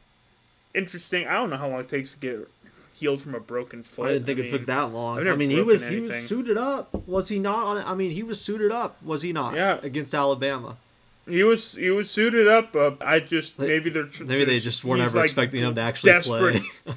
[0.76, 1.26] interesting.
[1.26, 2.50] I don't know how long it takes to get
[2.94, 4.10] healed from a broken foot.
[4.10, 5.26] I didn't think it mean, took that long.
[5.28, 7.08] I mean, he was he was suited up.
[7.08, 7.78] Was he not on?
[7.78, 9.02] I mean, he was suited up.
[9.04, 9.56] Was he not?
[9.56, 9.80] Yeah.
[9.82, 10.78] Against Alabama.
[11.28, 12.76] He was he was suited up.
[12.76, 16.12] Uh, I just maybe they're Maybe they just weren't ever like, expecting him to actually
[16.14, 16.96] desperate, play.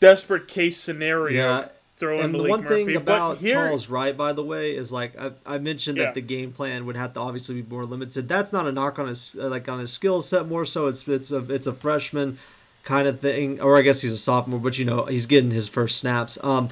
[0.00, 1.60] desperate case scenario.
[1.60, 1.68] Yeah.
[2.02, 2.84] And the one Murphy.
[2.86, 6.04] thing about here, Charles Wright, by the way, is like I, I mentioned Yeah.
[6.06, 8.28] that the game plan would have to obviously be more limited.
[8.28, 10.46] That's not a knock on his uh, like on his skill set.
[10.46, 12.38] More so, it's it's a it's a freshman
[12.84, 15.68] kind of thing, or I guess he's a sophomore, but you know he's getting his
[15.68, 16.38] first snaps.
[16.42, 16.68] Um,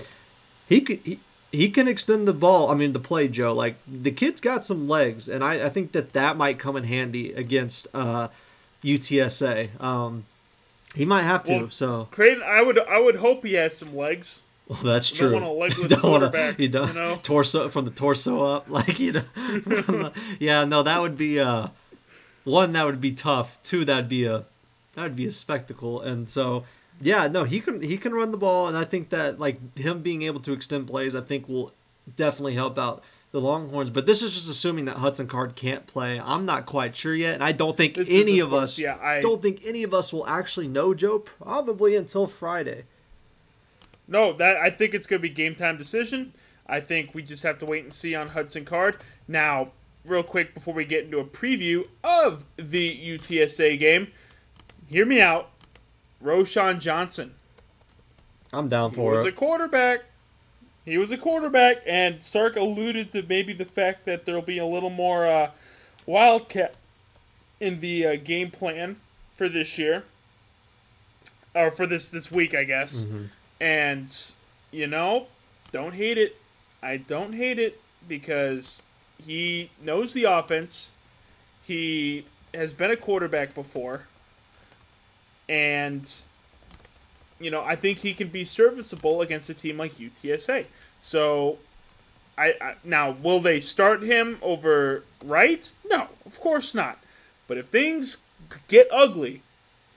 [0.68, 1.00] he could.
[1.04, 1.20] He,
[1.52, 2.70] he can extend the ball.
[2.70, 3.54] I mean, the play, Joe.
[3.54, 6.84] Like the kid's got some legs, and I, I think that that might come in
[6.84, 8.28] handy against uh,
[8.84, 9.80] UTSA.
[9.82, 10.26] Um,
[10.94, 11.52] he might have to.
[11.52, 14.40] Well, so Creighton, I would I would hope he has some legs.
[14.68, 15.32] Well, that's You don't true.
[15.40, 17.18] want a legless You don't wanna- you don't you know?
[17.22, 19.22] torso from the torso up, like you know.
[19.36, 21.68] the- yeah, no, that would be uh,
[22.44, 23.58] one that would be tough.
[23.62, 24.44] Two, that'd be a
[24.94, 26.00] that would be a spectacle.
[26.00, 26.64] And so,
[27.00, 30.00] yeah, no, he can he can run the ball, and I think that like him
[30.02, 31.72] being able to extend plays, I think will
[32.16, 33.02] definitely help out
[33.32, 33.90] the Longhorns.
[33.90, 36.18] But this is just assuming that Hudson Card can't play.
[36.20, 39.20] I'm not quite sure yet, and I don't think This any of us yeah, I-
[39.20, 42.84] don't think any of us will actually know Joe probably until Friday.
[44.08, 46.32] No, that I think it's going to be game time decision.
[46.66, 48.96] I think we just have to wait and see on Hudson Card.
[49.28, 49.72] Now,
[50.04, 54.08] real quick before we get into a preview of the UTSA game,
[54.88, 55.50] hear me out.
[56.22, 57.34] Roschon Johnson.
[58.52, 59.14] I'm down for it.
[59.14, 59.28] He was it.
[59.28, 60.00] a quarterback.
[60.84, 64.66] He was a quarterback, and Sark alluded to maybe the fact that there'll be a
[64.66, 65.50] little more uh,
[66.06, 66.76] wildcat
[67.58, 68.96] in the uh, game plan
[69.34, 70.04] for this year,
[71.54, 73.04] or for this this week, I guess.
[73.60, 74.14] And
[74.70, 75.28] you know,
[75.72, 76.36] don't hate it.
[76.82, 78.82] I don't hate it because
[79.24, 80.90] he knows the offense.
[81.62, 84.06] He has been a quarterback before,
[85.48, 86.08] and
[87.38, 90.66] you know, I think he can be serviceable against a team like UTSA.
[91.00, 91.58] So,
[92.38, 95.70] I, I now will they start him over Wright?
[95.88, 96.98] No, of course not.
[97.48, 98.18] But if things
[98.68, 99.42] get ugly,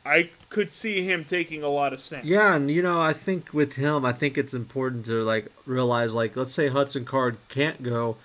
[0.06, 2.26] I could see him taking a lot of snaps.
[2.26, 6.16] Yeah, and you know, I think with him, I think it's important to like realize,
[6.16, 8.18] like, let's say Hudson Card can't go,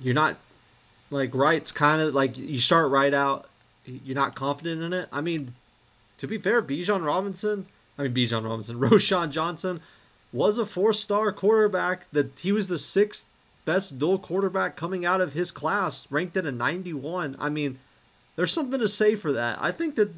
[0.00, 0.36] you're not
[1.10, 3.48] like Wright's kind of like you start right out,
[3.84, 5.08] you're not confident in it.
[5.12, 5.54] I mean,
[6.18, 7.66] to be fair, Bijan Robinson,
[7.98, 9.80] I mean Bijan Robinson, Roschon Johnson
[10.32, 12.06] was a four-star quarterback.
[12.12, 13.28] That he was the sixth
[13.64, 17.36] best dual quarterback coming out of his class, ranked at a 91.
[17.38, 17.78] I mean,
[18.36, 19.58] there's something to say for that.
[19.60, 20.14] I think that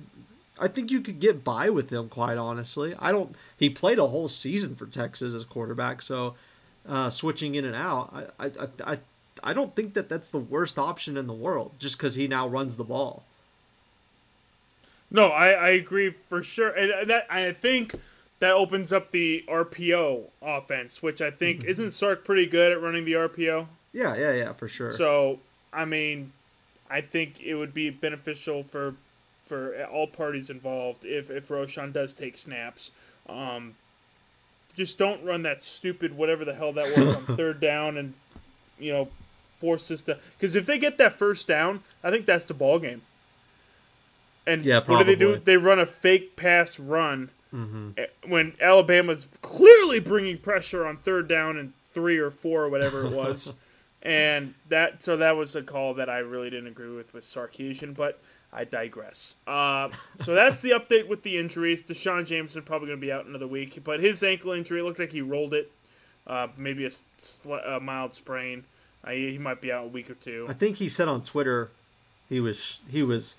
[0.59, 2.95] I think you could get by with him, quite honestly.
[2.99, 3.35] I don't.
[3.57, 6.35] He played a whole season for Texas as quarterback, so
[6.89, 8.99] uh, switching in and out, I, I, I,
[9.43, 12.47] I don't think that that's the worst option in the world, just because he now
[12.49, 13.25] runs the ball.
[15.11, 17.95] No, I, I agree for sure, and that I think
[18.41, 23.05] that opens up the RPO offense, which I think isn't Sark pretty good at running
[23.05, 23.67] the RPO.
[23.93, 24.91] Yeah, yeah, yeah, for sure.
[24.91, 25.39] So
[25.73, 26.33] I mean,
[26.91, 28.95] I think it would be beneficial for
[29.53, 32.91] for all parties involved if if Roschon does take snaps.
[33.29, 33.75] Um,
[34.75, 38.15] just don't run that stupid whatever the hell that was on third down and
[38.79, 39.09] you know
[39.59, 42.79] force this to because if they get that first down, I think that's the ball
[42.79, 43.03] game.
[44.47, 45.37] And Yeah, what do they do?
[45.37, 47.91] They run a fake pass run Mm-hmm.
[47.99, 53.05] eh, when Alabama's clearly bringing pressure on third down and three or four or whatever
[53.05, 53.53] it was.
[54.03, 57.95] and that so that was a call that I really didn't agree with with Sarkisian,
[57.95, 58.19] but
[58.53, 59.37] I digress.
[59.47, 59.89] Uh,
[60.19, 61.81] so that's the update with the injuries.
[61.83, 64.99] D'Shawn Jamison probably going to be out another week, but his ankle injury it looked
[64.99, 65.73] like he rolled it,
[66.27, 68.65] uh, maybe a, sl- a mild sprain.
[69.05, 70.47] Uh, he he might be out a week or two.
[70.49, 71.71] I think he said on Twitter
[72.29, 73.37] he was he was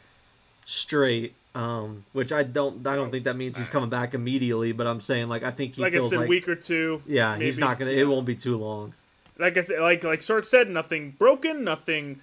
[0.66, 4.72] straight, um, which I don't I don't think that means he's coming back immediately.
[4.72, 7.02] But I'm saying like I think he Like I feels said, like week or two.
[7.06, 8.94] yeah he's not gonna it won't be too long.
[9.38, 12.20] like I said, like like Sark said, nothing broken, nothing,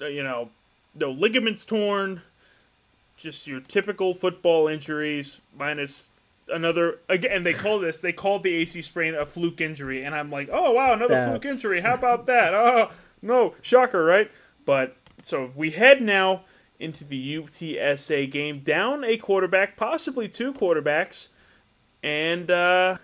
[0.00, 0.50] uh, you know,
[0.94, 2.20] no ligaments torn,
[3.16, 6.10] just your typical football injuries minus
[6.48, 7.44] another again.
[7.44, 10.72] They call this they called the AC sprain a fluke injury, and I'm like, oh
[10.72, 11.80] wow, another fluke injury.
[11.80, 12.52] How about that?
[12.54, 12.90] Oh
[13.24, 14.30] no, shocker, right?
[14.64, 16.42] But so we head now
[16.80, 21.28] into the UTSA game, down a quarterback, possibly two quarterbacks,
[22.02, 22.50] and.
[22.50, 22.98] uh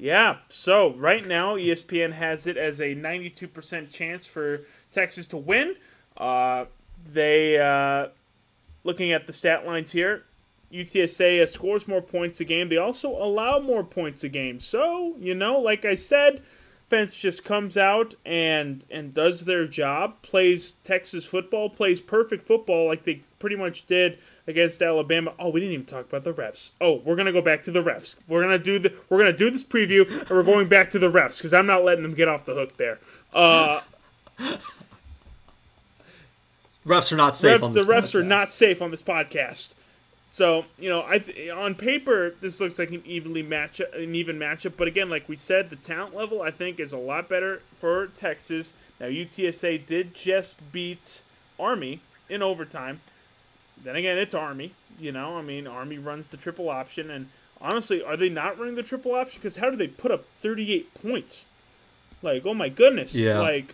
[0.00, 4.60] yeah, so right now ESPN has it as a 92% chance for
[4.92, 5.74] Texas to win.
[6.16, 6.66] Uh,
[7.04, 8.10] they, uh,
[8.84, 10.24] looking at the stat lines here,
[10.72, 12.68] UTSA uh, scores more points a game.
[12.68, 14.60] They also allow more points a game.
[14.60, 16.42] So, you know, like I said,
[16.88, 22.86] Fence just comes out and and does their job, plays Texas football, plays perfect football
[22.86, 25.34] like they pretty much did against Alabama.
[25.38, 26.72] Oh, we didn't even talk about the refs.
[26.80, 28.16] Oh, we're gonna go back to the refs.
[28.26, 31.10] We're gonna do the we're gonna do this preview and we're going back to the
[31.10, 32.98] refs because I'm not letting them get off the hook there.
[33.34, 33.82] Uh,
[36.88, 37.60] Refs are not safe.
[37.60, 39.68] refs, the refs are not safe on this podcast.
[40.28, 44.38] So you know, I th- on paper this looks like an evenly match an even
[44.38, 47.62] matchup, but again, like we said, the talent level I think is a lot better
[47.76, 48.74] for Texas.
[49.00, 51.22] Now UTSA did just beat
[51.58, 53.00] Army in overtime.
[53.82, 54.74] Then again, it's Army.
[54.98, 57.28] You know, I mean, Army runs the triple option, and
[57.60, 59.40] honestly, are they not running the triple option?
[59.40, 61.46] Because how do they put up 38 points?
[62.20, 63.14] Like, oh my goodness!
[63.14, 63.38] Yeah.
[63.38, 63.72] Like,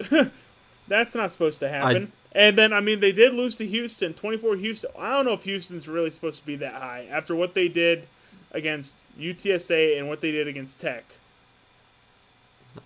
[0.88, 2.12] that's not supposed to happen.
[2.34, 4.90] And then, I mean, they did lose to Houston, 24 Houston.
[4.98, 8.08] I don't know if Houston's really supposed to be that high after what they did
[8.50, 11.04] against UTSA and what they did against Tech.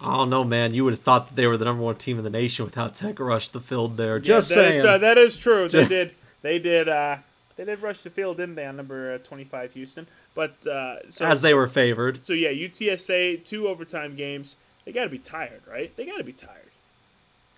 [0.00, 0.74] I don't know, man.
[0.74, 2.94] You would have thought that they were the number one team in the nation without
[2.94, 4.16] Tech rushed the field there.
[4.18, 4.86] Yeah, Just that is- saying.
[4.86, 5.68] uh, that is true.
[5.68, 6.14] They did.
[6.42, 6.88] They did.
[6.88, 7.16] Uh,
[7.56, 10.06] they did rush the field, didn't they, on number uh, 25 Houston?
[10.34, 12.24] But uh, so, as they were favored.
[12.24, 14.56] So yeah, UTSA two overtime games.
[14.84, 15.94] They got to be tired, right?
[15.96, 16.70] They got to be tired.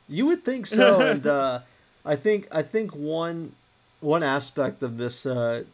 [0.08, 1.60] You would think so, and uh,
[2.04, 3.52] I think I think one
[4.00, 5.64] one aspect of this uh,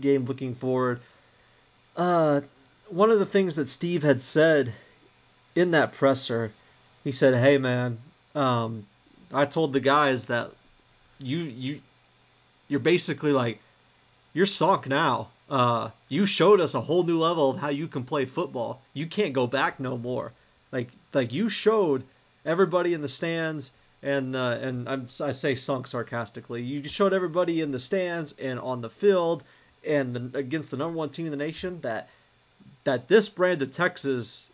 [0.00, 1.00] game looking forward,
[1.96, 2.42] uh,
[2.88, 4.74] one of the things that Steve had said
[5.54, 6.52] in that presser,
[7.04, 7.98] he said, "Hey man,
[8.34, 8.86] um,
[9.32, 10.50] I told the guys that
[11.18, 11.80] you you
[12.68, 13.60] you're basically like
[14.32, 15.28] you're sunk now.
[15.48, 18.82] Uh, you showed us a whole new level of how you can play football.
[18.92, 20.32] You can't go back no more.
[20.72, 22.02] Like like you showed
[22.44, 23.72] everybody in the stands
[24.06, 26.62] and uh, and I'm, I say sunk sarcastically.
[26.62, 29.42] You showed everybody in the stands and on the field
[29.84, 32.08] and the, against the number one team in the nation that
[32.84, 34.48] that this brand of Texas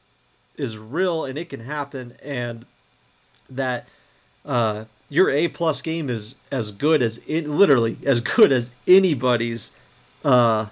[0.56, 2.64] is real and it can happen and
[3.50, 3.86] that
[4.46, 9.72] uh, your A plus game is as good as it literally as good as anybody's
[10.24, 10.66] uh,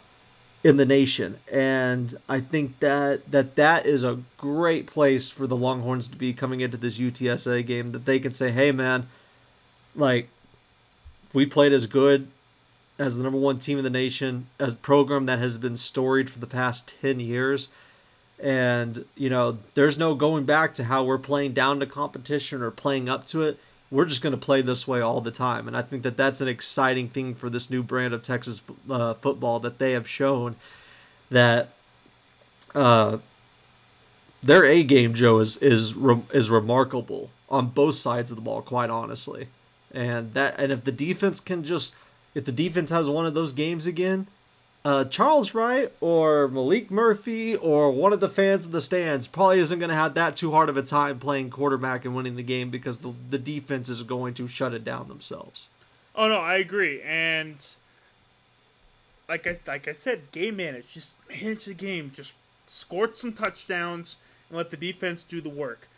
[0.63, 5.57] in the nation, and I think that that that is a great place for the
[5.57, 7.93] Longhorns to be coming into this UTSA game.
[7.93, 9.07] That they can say, "Hey, man,
[9.95, 10.29] like
[11.33, 12.29] we played as good
[13.01, 16.39] as the number one team in the nation, a program that has been storied for
[16.39, 17.71] the past 10 years.
[18.39, 22.71] And, you know, there's no going back to how we're playing down to competition or
[22.71, 23.59] playing up to it.
[23.91, 25.67] We're just going to play this way all the time.
[25.67, 29.15] And I think that that's an exciting thing for this new brand of Texas uh,
[29.15, 30.57] football that they have shown
[31.31, 31.71] that
[32.75, 33.19] uh,
[34.43, 38.63] their A game, Joe, is is re- is remarkable on both sides of the ball,
[38.63, 39.49] quite honestly.
[39.93, 41.95] And that and if the defense can just
[42.35, 44.29] if the defense has one of those games again,
[44.85, 49.61] uh, Charles Wright or Maalik Murphy or one of the fans in the stands probably
[49.61, 52.43] isn't going to have that too hard of a time playing quarterback and winning the
[52.43, 55.69] game because the, the defense is going to shut it down themselves.
[56.15, 57.03] Oh no, I agree.
[57.03, 57.65] And
[59.29, 60.89] like I like I said, game manage.
[60.89, 62.11] Just manage the game.
[62.15, 62.33] Just
[62.67, 64.17] score some touchdowns
[64.49, 65.89] and let the defense do the work.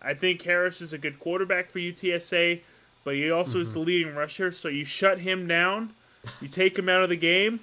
[0.00, 2.60] I think Harris is a good quarterback for UTSA,
[3.04, 3.62] but he also mm-hmm.
[3.62, 4.52] is the leading rusher.
[4.52, 5.94] So you shut him down,
[6.40, 7.60] you take him out of the game,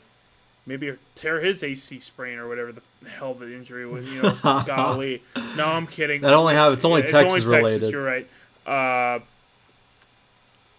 [0.65, 4.11] maybe tear his AC sprain or whatever the hell the injury was.
[4.11, 5.23] You know, golly.
[5.55, 6.21] No, I'm kidding.
[6.21, 7.79] That only have it's only yeah, Texas it's only related.
[7.79, 8.29] Texas, you're right.
[8.65, 9.19] Uh,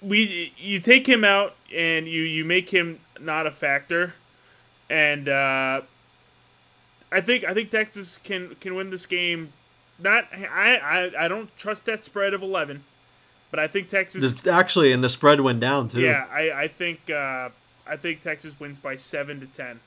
[0.03, 4.15] we you take him out and you you make him not a factor,
[4.91, 5.83] and uh,
[7.11, 9.53] I think I think Texas can can win this game.
[9.99, 12.85] Not I I, I don't trust that spread of eleven,
[13.51, 16.01] but I think Texas actually and the spread went down too.
[16.01, 17.51] Yeah, I I think uh,
[17.89, 19.81] I think Texas wins by seven to ten.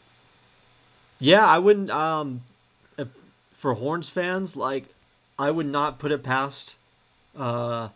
[1.19, 1.89] Yeah, I wouldn't.
[1.89, 2.41] Um,
[2.97, 3.07] if,
[3.51, 4.85] for Horns fans, like
[5.37, 6.75] I would not put it past
[7.37, 7.89] uh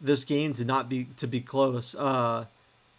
[0.00, 1.94] this game to not be to be close.
[1.94, 2.46] Uh,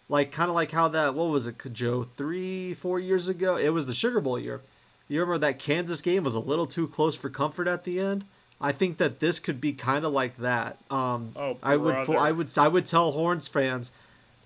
[0.08, 2.04] like kind of like how that what was it, Joe?
[2.16, 4.60] Three four years ago, it was the Sugar Bowl year
[5.08, 8.24] you remember that Kansas game was a little too close for comfort at the end?
[8.60, 10.80] I think that this could be kind of like that.
[10.90, 13.92] Um, oh, I would, I would, I would tell Horns fans,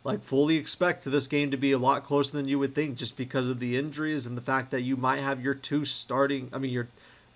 [0.02, 3.16] like, fully expect this game to be a lot closer than you would think, just
[3.16, 6.48] because of the injuries and the fact that you might have your two starting.
[6.52, 6.88] I mean, your,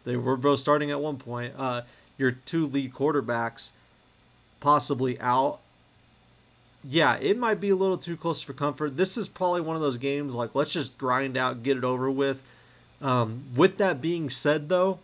[0.05, 1.55] they were both starting at one point.
[1.59, 1.83] Uh,
[2.17, 3.73] your two lead quarterbacks,
[4.61, 5.61] possibly out.
[6.83, 8.97] Yeah, it might be a little too close for comfort.
[8.97, 12.11] This is probably one of those games like let's just grind out, get it over
[12.11, 12.43] with
[13.01, 14.99] um, with that being said, though,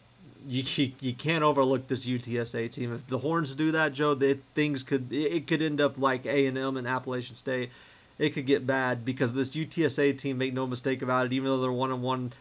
[0.46, 2.94] you, you, you can't overlook this UTSA team.
[2.94, 4.14] If the Horns do that, Joe,
[4.54, 7.70] things could it could end up like A and M and Appalachian State.
[8.18, 11.60] It could get bad because this UTSA team, make no mistake about it, even though
[11.60, 12.32] they're one on one,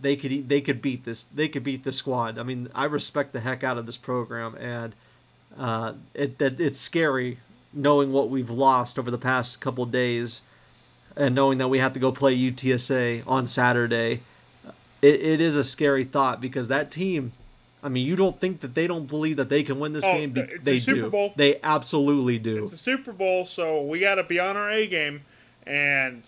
[0.00, 2.38] they could they could beat this they could beat the squad.
[2.38, 4.94] I mean, I respect the heck out of this program, and
[5.58, 7.38] uh, it that it's scary
[7.72, 10.42] knowing what we've lost over the past couple days,
[11.16, 14.22] and knowing that we have to go play UTSA on Saturday
[15.04, 17.32] it, it is a scary thought because that team
[17.84, 20.14] I mean, you don't think that they don't believe that they can win this oh,
[20.14, 20.32] game?
[20.32, 21.10] Be- they do.
[21.10, 21.34] Bowl.
[21.36, 22.62] They absolutely do.
[22.62, 25.20] It's a Super Bowl, so we got to be on our A game.
[25.66, 26.22] And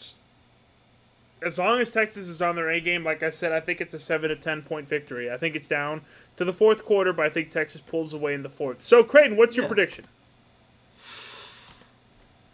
[1.41, 3.95] as long as Texas is on their A game, like I said, I think it's
[3.95, 5.33] a seven to ten point victory.
[5.33, 6.03] I think it's down
[6.37, 8.83] to the fourth quarter, but I think Texas pulls away in the fourth.
[8.83, 9.69] So, Creighton, what's your yeah.
[9.69, 10.05] prediction?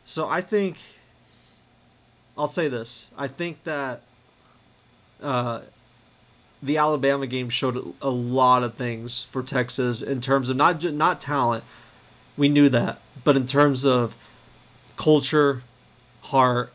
[0.05, 0.77] So I think
[2.39, 3.11] I'll say this.
[3.19, 4.03] I think that
[5.21, 5.63] uh,
[6.63, 11.21] the Alabama game showed a lot of things for Texas in terms of not not
[11.21, 11.65] talent,
[12.37, 14.15] we knew that, but in terms of
[14.97, 15.63] culture,
[16.23, 16.73] heart,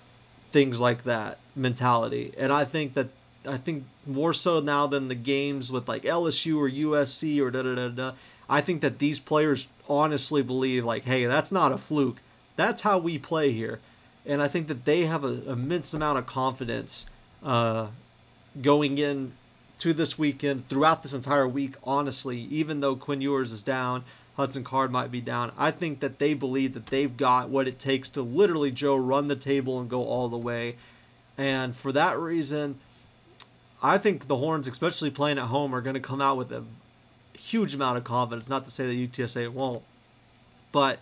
[0.52, 2.34] things like that, mentality.
[2.38, 3.08] And I think that
[3.48, 7.62] I think more so now than the games with like LSU or USC or da
[7.62, 8.12] da da da.
[8.50, 12.18] I think that these players honestly believe like, hey, that's not a fluke.
[12.56, 13.80] That's how we play here,
[14.26, 17.06] and I think that they have an immense amount of confidence
[17.44, 17.88] uh,
[18.62, 19.34] going in
[19.80, 24.04] to this weekend throughout this entire week, honestly, even though Quinn Ewers is down,
[24.36, 25.52] Hudson Card might be down.
[25.58, 29.28] I think that they believe that they've got what it takes to literally, Joe, run
[29.28, 30.76] the table and go all the way.
[31.38, 32.80] And for that reason,
[33.82, 36.64] I think the Horns, especially playing at home, are going to come out with a
[37.34, 38.50] huge amount of confidence.
[38.50, 39.84] Not to say that UTSA won't.
[40.72, 41.00] But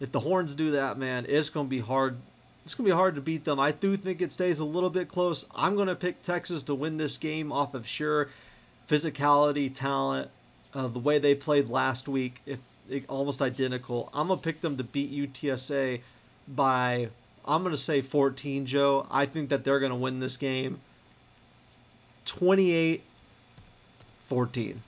[0.00, 2.16] if the Horns do that, man, it's going to be hard
[2.68, 3.58] it's going to be hard to beat them.
[3.58, 5.46] I do think it stays a little bit close.
[5.54, 8.28] I'm going to pick Texas to win this game off of sure
[8.86, 10.30] physicality, talent,
[10.74, 12.58] uh, the way they played last week, if
[13.08, 14.10] almost identical.
[14.12, 16.02] I'm going to pick them to beat UTSA
[16.46, 17.08] by,
[17.46, 19.06] I'm going to say 14, Joe.
[19.10, 20.80] I think that they're going to win this game
[22.26, 23.02] 28
[24.26, 24.82] 14.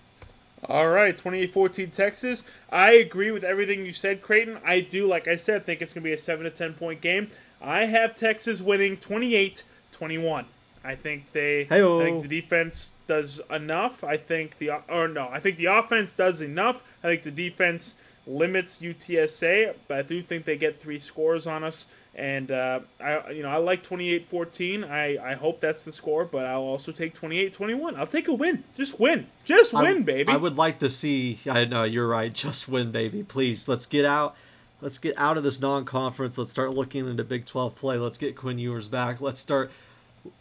[0.65, 2.43] All right, 28-14 Texas.
[2.69, 4.59] I agree with everything you said, Creighton.
[4.63, 7.01] I do, like I said, think it's going to be a 7 to 10 point
[7.01, 7.31] game.
[7.61, 10.45] I have Texas winning 28-21.
[10.83, 12.01] I think they Hey-o.
[12.01, 14.03] I think the defense does enough.
[14.03, 16.83] I think the or no, I think the offense does enough.
[17.05, 17.97] I think the defense
[18.27, 21.87] limits UTSA, but I do think they get three scores on us.
[22.15, 24.89] And uh, I, you know, I like 28-14.
[24.89, 27.97] I, I hope that's the score, but I'll also take 28-21.
[27.97, 28.65] I'll take a win.
[28.75, 29.29] Just win.
[29.45, 30.33] Just win, I, baby.
[30.33, 31.39] I would like to see.
[31.49, 32.33] I know you're right.
[32.41, 33.23] Just win, baby.
[33.23, 34.37] Please, let's get out.
[34.81, 36.39] Let's get out of this non-conference.
[36.39, 37.99] Let's start looking into Big 12 play.
[37.99, 39.21] Let's get Quinn Ewers back.
[39.21, 39.71] Let's start.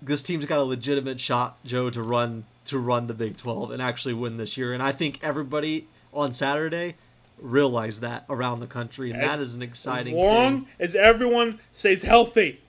[0.02, 3.82] This team's got a legitimate shot, Joe, to run to run the Big 12 and
[3.82, 4.74] actually win this year.
[4.74, 6.96] And I think everybody on Saturday
[7.42, 10.14] realize that around the country, and as, that is an exciting.
[10.14, 10.68] As long thing.
[10.80, 12.62] as everyone stays healthy.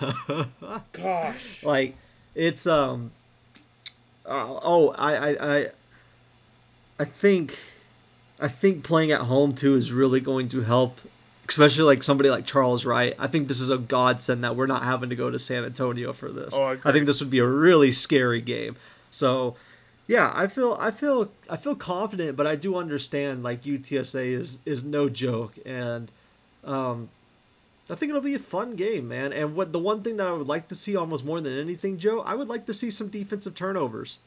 [0.92, 1.96] Gosh, like
[2.34, 3.12] it's um.
[4.26, 5.66] Uh, oh, I, I I
[6.98, 7.56] I think
[8.40, 11.00] I think playing at home too is really going to help,
[11.48, 13.14] especially like somebody like Charles Wright.
[13.18, 16.12] I think this is a godsend that we're not having to go to San Antonio
[16.12, 16.54] for this.
[16.56, 18.76] Oh, I, I think this would be a really scary game.
[19.10, 19.56] So
[20.06, 24.58] yeah, I feel I feel I feel confident, but I do understand like UTSA is
[24.64, 26.10] is no joke, and
[26.64, 27.10] um,
[27.90, 29.32] I think it'll be a fun game, man.
[29.32, 31.98] And what the one thing that I would like to see almost more than anything,
[31.98, 34.18] Joe, I would like to see some defensive turnovers.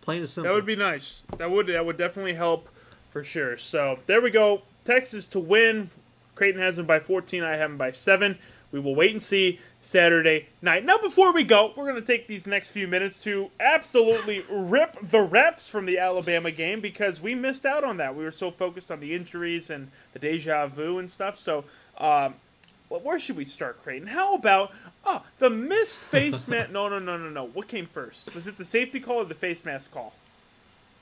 [0.00, 0.50] Plain and simple.
[0.50, 1.22] That would be nice.
[1.38, 2.68] That would that would definitely help
[3.10, 3.56] for sure.
[3.56, 4.62] So there we go.
[4.84, 5.90] Texas to win.
[6.34, 7.42] Creighton has them by 14.
[7.42, 8.38] I have them by seven.
[8.72, 10.84] We will wait and see Saturday night.
[10.84, 14.94] Now, before we go, we're going to take these next few minutes to absolutely rip
[15.00, 18.14] the refs from the Alabama game because we missed out on that.
[18.14, 21.38] We were so focused on the injuries and the deja vu and stuff.
[21.38, 21.64] So,
[21.98, 22.34] um,
[22.88, 24.08] well, where should we start, Creighton?
[24.08, 24.72] How about
[25.04, 26.70] oh, the missed face mask?
[26.70, 27.46] No, no, no, no, no.
[27.46, 28.34] What came first?
[28.34, 30.12] Was it the safety call or the face mask call?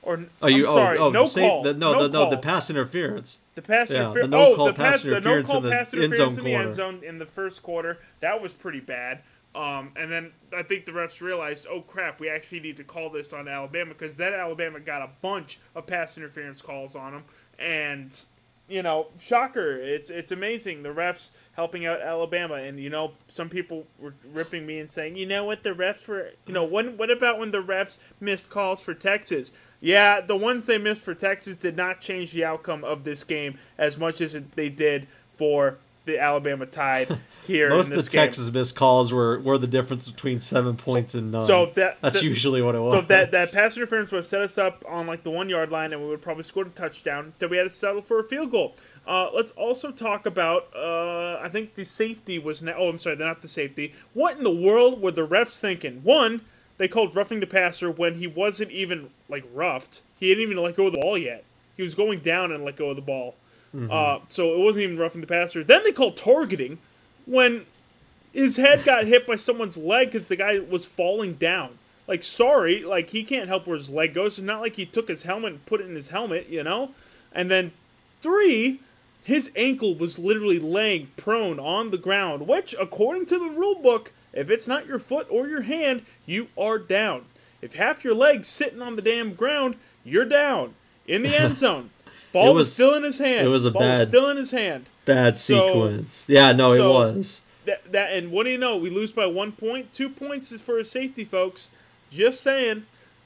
[0.05, 1.63] Or oh, you, I'm sorry, oh, oh, no the, call.
[1.63, 3.39] the, no, no, the, no, the pass interference.
[3.55, 4.25] The pass Yeah, interference.
[4.31, 6.03] the no oh, call the pass pass, the no interference call in the pass end
[6.03, 6.71] interference zone in the end corner.
[6.71, 7.97] zone in the first quarter.
[8.19, 9.23] That was pretty bad.
[9.55, 13.09] Um, and then I think the refs realized, oh crap, we actually need to call
[13.09, 17.23] this on Alabama because then Alabama got a bunch of pass interference calls on them.
[17.57, 18.25] And
[18.67, 19.77] you know, shocker!
[19.77, 22.55] It's it's amazing the refs helping out Alabama.
[22.55, 26.07] And you know, some people were ripping me and saying, you know what, the refs
[26.07, 29.51] were, you know, when what about when the refs missed calls for Texas?
[29.79, 33.59] Yeah, the ones they missed for Texas did not change the outcome of this game
[33.77, 38.25] as much as they did for the Alabama Tide here Most of the game.
[38.25, 41.41] Texas missed calls were, were the difference between seven points and none.
[41.41, 42.91] So that that's that- usually what it was.
[42.91, 45.93] So that that pass interference would set us up on like the one yard line,
[45.93, 47.25] and we would probably score a touchdown.
[47.25, 48.75] Instead, we had to settle for a field goal.
[49.07, 50.67] Uh, let's also talk about.
[50.75, 52.75] Uh, I think the safety was now.
[52.77, 53.93] Oh, I'm sorry, not the safety.
[54.13, 56.01] What in the world were the refs thinking?
[56.03, 56.41] One,
[56.77, 60.01] they called roughing the passer when he wasn't even like roughed.
[60.19, 61.43] He didn't even let go of the ball yet.
[61.77, 63.35] He was going down and let go of the ball.
[63.91, 65.63] Uh, so it wasn't even roughing the passer.
[65.63, 66.79] Then they called targeting
[67.25, 67.65] when
[68.31, 71.77] his head got hit by someone's leg because the guy was falling down.
[72.07, 74.37] Like, sorry, like he can't help where his leg goes.
[74.37, 76.91] It's not like he took his helmet and put it in his helmet, you know.
[77.31, 77.71] And then
[78.21, 78.81] three,
[79.23, 84.11] his ankle was literally laying prone on the ground, which, according to the rule book,
[84.33, 87.25] if it's not your foot or your hand, you are down.
[87.61, 90.75] If half your leg's sitting on the damn ground, you're down
[91.07, 91.89] in the end zone.
[92.35, 93.47] Ball was, was- still in his hand.
[93.47, 94.85] it was a Ball was bad- still in his hand.
[95.05, 96.25] Bad So- sequence.
[96.27, 97.41] yeah, no, it was.
[97.65, 98.75] That, that and what do you know?
[98.77, 99.91] We lose by one point.
[99.91, 101.71] Two points is for a safety, folks.
[102.11, 102.85] Just saying.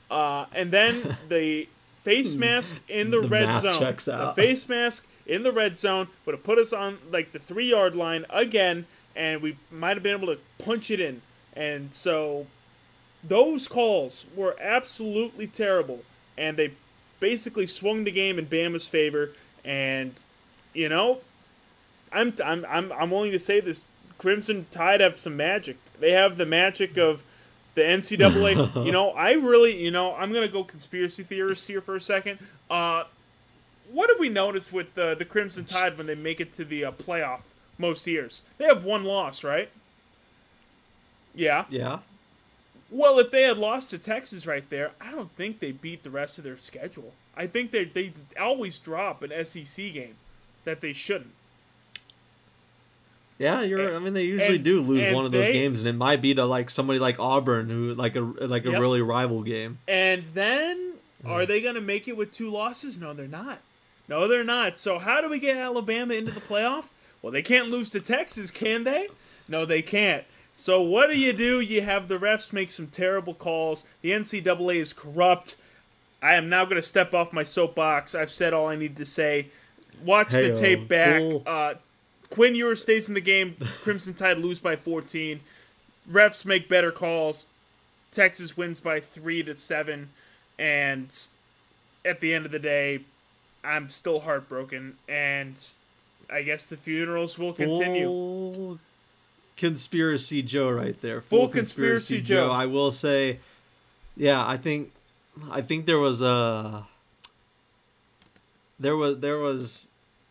[0.10, 1.68] Uh, and then the
[2.04, 3.80] face mask in the, The red zone.
[3.80, 4.36] checks The out.
[4.36, 7.96] face mask in the red zone would have put us on like the three yard
[7.96, 8.86] line again,
[9.16, 11.22] and we might have been able to punch it in.
[11.54, 12.48] And so
[13.24, 16.04] those calls were absolutely terrible,
[16.38, 16.72] and they
[17.20, 19.32] basically swung the game in Bama's favor.
[19.64, 20.14] And
[20.74, 21.20] you know,
[22.12, 23.86] I'm I'm I'm I'm willing to say this:
[24.18, 25.78] Crimson Tide have some magic.
[26.00, 27.24] They have the magic of
[27.76, 28.86] the NCAA.
[28.86, 32.40] you know, I really, you know, I'm gonna go conspiracy theorist here for a second.
[32.70, 33.04] Uh,
[33.92, 36.86] what have we noticed with the the Crimson Tide when they make it to the
[36.86, 37.42] uh, playoff
[37.78, 38.44] most years?
[38.58, 39.70] They have one loss, right?
[41.36, 41.66] Yeah.
[41.70, 42.00] Yeah.
[42.92, 46.10] Well, if they had lost to Texas right there, I don't think they beat the
[46.10, 47.14] rest of their schedule.
[47.36, 50.16] I think they they always drop an SEC game
[50.66, 51.34] that they shouldn't.
[53.38, 53.96] Yeah, you're.
[53.96, 56.36] I mean, they usually and- do lose one of those games, and it might be
[56.36, 58.80] to like somebody like Auburn, who like a like a Yep.
[58.82, 59.80] really rival game.
[59.88, 61.30] And then mm.
[61.30, 62.98] are they going to make it with two losses?
[62.98, 63.60] No, they're not.
[64.10, 64.78] No, they're not.
[64.78, 66.90] So how do we get Alabama into the playoff?
[67.22, 69.08] Well, they can't lose to Texas, can they?
[69.48, 70.26] No, they can't.
[70.54, 71.60] So what do you do?
[71.62, 73.86] You have the refs make some terrible calls.
[74.02, 75.56] The NCAA is corrupt.
[76.22, 78.14] I am now going to step off my soapbox.
[78.14, 79.48] I've said all I need to say.
[80.04, 81.22] Watch the Hey-o, tape back.
[81.22, 81.44] fool.
[81.46, 81.76] Uh,
[82.30, 83.56] Quinn Ewers stays in the game.
[83.82, 85.40] Crimson Tide lose by 14.
[86.12, 87.48] Refs make better calls.
[88.12, 90.10] Texas wins by three to seven,
[90.58, 91.16] and
[92.04, 93.02] at the end of the day,
[93.64, 95.56] I'm still heartbroken, and
[96.32, 98.06] I guess the funerals will continue.
[98.08, 98.80] Full
[99.60, 101.22] conspiracy Joe right there.
[101.22, 102.50] Full conspiracy Joe.
[102.50, 103.40] I will say,
[104.16, 104.92] yeah, I think,
[105.52, 106.88] I think there was a,
[108.80, 109.88] there was there was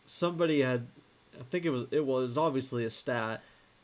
[0.07, 0.87] somebody had,
[1.39, 3.43] I think it was it was obviously a stat.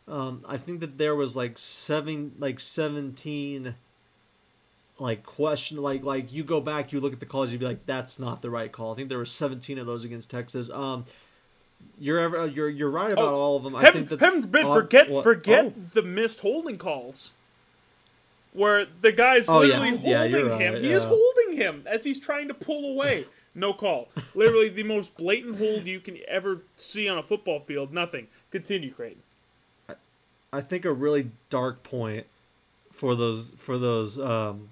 [0.08, 3.74] Um, I think that there was like seven, like seventeen,
[4.98, 7.86] like question, like like you go back, you look at the calls, you'd be like,
[7.86, 8.92] that's not the right call.
[8.92, 10.70] I think there were seventeen of those against Texas.
[10.70, 11.04] Um,
[11.98, 13.74] you're ever you're you're right about Oh, all of them.
[13.76, 15.72] I Heaven, think that heaven forbid, uh, forget what- forget oh.
[15.92, 17.32] the missed holding calls,
[18.52, 20.74] where the guy's Oh, literally Yeah, holding you're him.
[20.74, 23.26] right, He is holding him as he's trying to pull away.
[23.56, 24.08] No call.
[24.34, 27.92] literally the most blatant hold you can ever see on a football field.
[27.92, 28.26] Nothing.
[28.50, 29.22] Continue, Creighton.
[30.52, 32.26] I think a really dark point
[32.92, 34.70] for those for those um,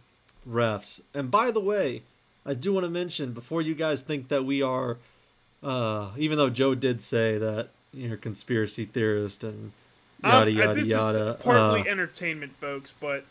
[0.49, 1.01] refs.
[1.15, 2.03] And by the way,
[2.45, 4.99] I do want to mention before you guys think that we are,
[5.63, 9.73] uh, even though Joe did say that you're a conspiracy theorist and
[10.23, 11.37] yada Um, uh, yada this yada.
[11.39, 13.25] is partly uh, entertainment, folks, but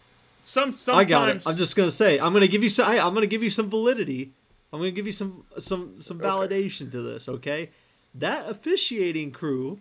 [0.43, 1.47] some sometimes I got it.
[1.47, 2.89] I'm just gonna say I'm gonna give you some.
[2.89, 4.31] I, I'm gonna give you some validity.
[4.73, 6.27] I'm gonna give you some some some Okay.
[6.27, 7.27] validation to this.
[7.27, 7.69] Okay,
[8.15, 9.79] that officiating crew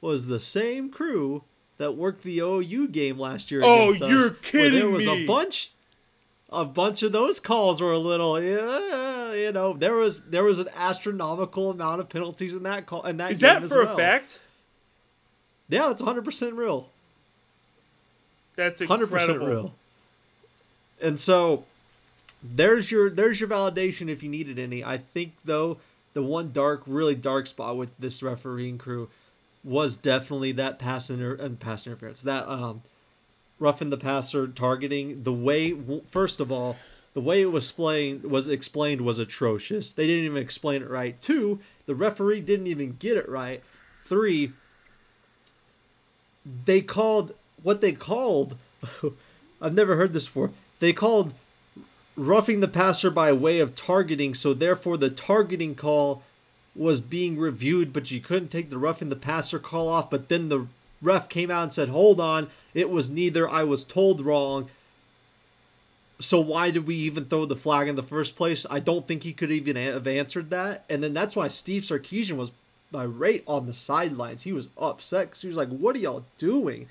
[0.00, 1.42] was the same crew
[1.78, 3.62] that worked the OU game last year.
[3.62, 5.24] Oh, against us, you're where kidding There was me.
[5.24, 5.72] a bunch.
[6.48, 10.58] A bunch of those calls were a little, yeah, you know, there was there was
[10.58, 13.94] an astronomical amount of penalties in that call in that is that for well.
[13.94, 14.38] a fact?
[15.68, 16.90] Yeah, it's 100 percent real.
[18.56, 19.74] That's 100% real.
[21.00, 21.64] And so
[22.42, 24.82] there's your there's your validation if you needed any.
[24.82, 25.78] I think though
[26.14, 29.10] the one dark, really dark spot with this refereeing crew
[29.62, 32.22] was definitely that pass inter- and pass interference.
[32.22, 32.82] That um
[33.58, 35.76] roughing the passer targeting the way
[36.10, 36.76] first of all
[37.16, 39.90] the way it was explained was explained was atrocious.
[39.90, 41.18] They didn't even explain it right.
[41.22, 43.62] Two, the referee didn't even get it right.
[44.04, 44.52] Three,
[46.66, 48.58] they called what they called
[49.62, 50.50] I've never heard this before.
[50.78, 51.32] They called
[52.16, 56.22] roughing the passer by way of targeting, so therefore the targeting call
[56.74, 60.10] was being reviewed, but you couldn't take the roughing the passer call off.
[60.10, 60.66] But then the
[61.00, 63.48] ref came out and said, Hold on, it was neither.
[63.48, 64.68] I was told wrong.
[66.18, 68.64] So why did we even throw the flag in the first place?
[68.70, 70.84] I don't think he could even have answered that.
[70.88, 72.52] And then that's why Steve Sarkisian was
[72.94, 74.42] irate on the sidelines.
[74.44, 76.88] He was upset 'cause he was like, "What are y'all doing?"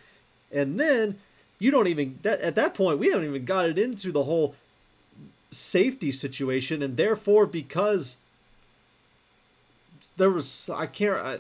[0.51, 1.17] And then
[1.57, 4.55] you don't even that at that point we haven't even got it into the whole
[5.49, 8.17] safety situation, and therefore because
[10.17, 11.39] there was I can't I,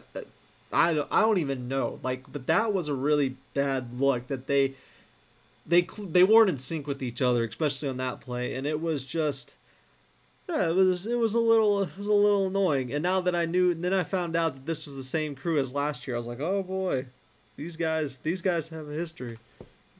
[0.73, 4.73] I I don't even know like, but that was a really bad look that they
[5.65, 9.05] they they weren't in sync with each other, especially on that play, and it was
[9.05, 9.55] just
[10.47, 12.93] yeah, it was it was a little it was a little annoying.
[12.93, 15.35] And now that I knew, and then I found out that this was the same
[15.35, 16.15] crew as last year.
[16.15, 17.07] I was like, oh boy,
[17.55, 19.39] these guys these guys have a history.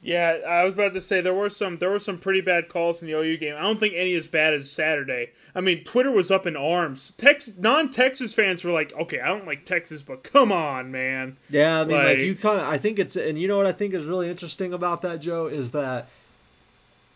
[0.06, 3.02] Yeah, I was about to say there were some there were some pretty bad calls
[3.02, 3.54] in the OU game.
[3.56, 5.32] I don't think any as bad as Saturday.
[5.54, 7.12] I mean, Twitter was up in arms.
[7.18, 11.80] Tex non-Texas fans were like, "Okay, I don't like Texas, but come on, man." Yeah,
[11.80, 12.68] I mean, like, Like- you kind of.
[12.68, 15.46] I think it's, and you know what I think is really interesting about that, Joe,
[15.46, 16.08] is that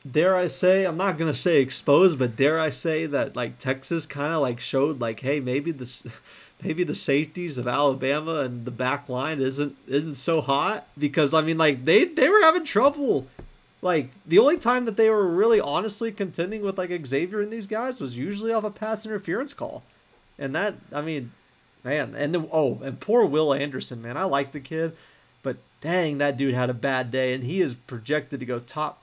[0.09, 4.07] dare I say, I'm not gonna say exposed, but dare I say that like Texas
[4.07, 6.07] kind of like showed like, hey, maybe this,
[6.62, 11.40] maybe the safeties of Alabama and the back line isn't isn't so hot because I
[11.42, 13.26] mean like they they were having trouble.
[13.82, 17.66] Like the only time that they were really honestly contending with like Xavier and these
[17.66, 19.82] guys was usually off a pass interference call,
[20.38, 21.32] and that I mean,
[21.82, 24.96] man, and then oh, and poor Will Anderson, man, I like the kid,
[25.42, 28.99] but dang, that dude had a bad day, and he is projected to go top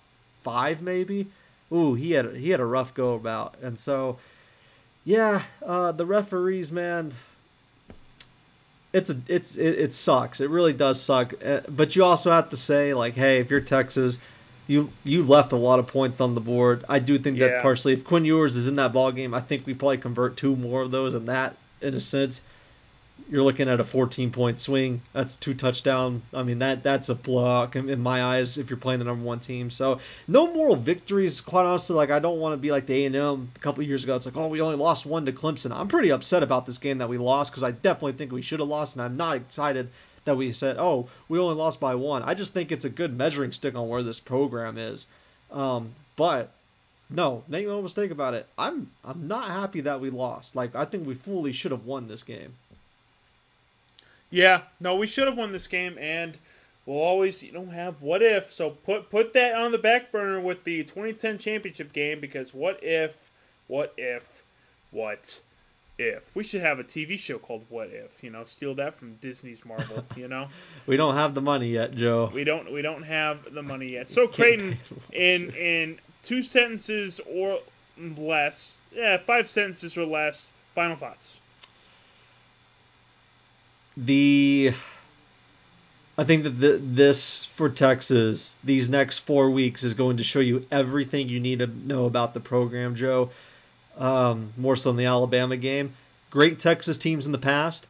[0.47, 1.27] five maybe.
[1.71, 4.17] Ooh, he had he had a rough go about, and so
[5.03, 7.13] yeah, uh, the referees, man.
[8.93, 10.39] It's a it's it, it sucks.
[10.39, 11.33] It really does suck.
[11.45, 14.17] Uh, but you also have to say like, hey, if you're Texas,
[14.65, 16.85] you you left a lot of points on the board.
[16.87, 17.61] I do think that's Yeah.
[17.61, 20.55] partially if Quinn Ewers is in that ball game, I think we probably convert two
[20.55, 22.41] more of those, and that in a sense,
[23.29, 25.01] you're looking at a 14 point swing.
[25.13, 26.23] That's two touchdown.
[26.33, 29.39] I mean that that's a block in my eyes if you're playing the number one
[29.39, 29.69] team.
[29.69, 31.41] So no moral victories.
[31.41, 33.83] Quite honestly, like I don't want to be like the A and M a couple
[33.83, 34.15] years ago.
[34.15, 35.71] It's like oh we only lost one to Clemson.
[35.71, 38.59] I'm pretty upset about this game that we lost because I definitely think we should
[38.59, 39.89] have lost, and I'm not excited
[40.25, 42.23] that we said oh we only lost by one.
[42.23, 45.07] I just think it's a good measuring stick on where this program is.
[45.51, 46.51] Um, but
[47.09, 48.47] no, make no mistake about it.
[48.57, 50.55] I'm I'm not happy that we lost.
[50.55, 52.53] Like I think we fully should have won this game.
[54.29, 56.37] Yeah, no, we should have won this game, and
[56.85, 58.51] we'll always, you know, have what if.
[58.51, 62.79] So put put that on the back burner with the 2010 championship game because what
[62.83, 63.29] if,
[63.67, 64.43] what if,
[64.91, 65.39] what
[65.97, 66.35] if.
[66.35, 68.23] We should have a TV show called What If.
[68.23, 70.05] You know, steal that from Disney's Marvel.
[70.15, 70.49] You know,
[70.85, 72.31] We don't have the money yet, Joe.
[72.33, 74.09] we don't we don't have the money yet.
[74.09, 74.79] So Creighton,
[75.11, 77.59] in in two sentences or
[78.17, 80.51] less, yeah, five sentences or less.
[80.75, 81.39] Final thoughts.
[83.97, 84.73] The
[86.17, 90.39] I think that the, this for Texas, these next four weeks is going to show
[90.39, 93.29] you everything you need to know about the program, Joe.
[93.97, 95.93] Um, more so in the Alabama game.
[96.29, 97.87] Great Texas teams in the past,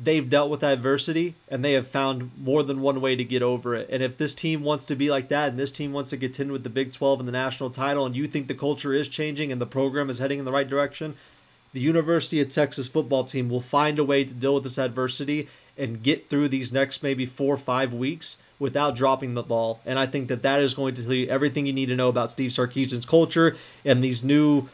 [0.00, 3.74] they've dealt with adversity and they have found more than one way to get over
[3.74, 3.88] it.
[3.90, 6.52] And if this team wants to be like that and this team wants to contend
[6.52, 9.50] with the Big 12 and the national title, and you think the culture is changing
[9.50, 11.16] and the program is heading in the right direction,
[11.72, 15.48] the University of Texas football team will find a way to deal with this adversity
[15.78, 19.80] and get through these next maybe four or five weeks without dropping the ball.
[19.86, 22.08] And I think that that is going to tell you everything you need to know
[22.08, 24.68] about Steve Sarkisian's culture and these new,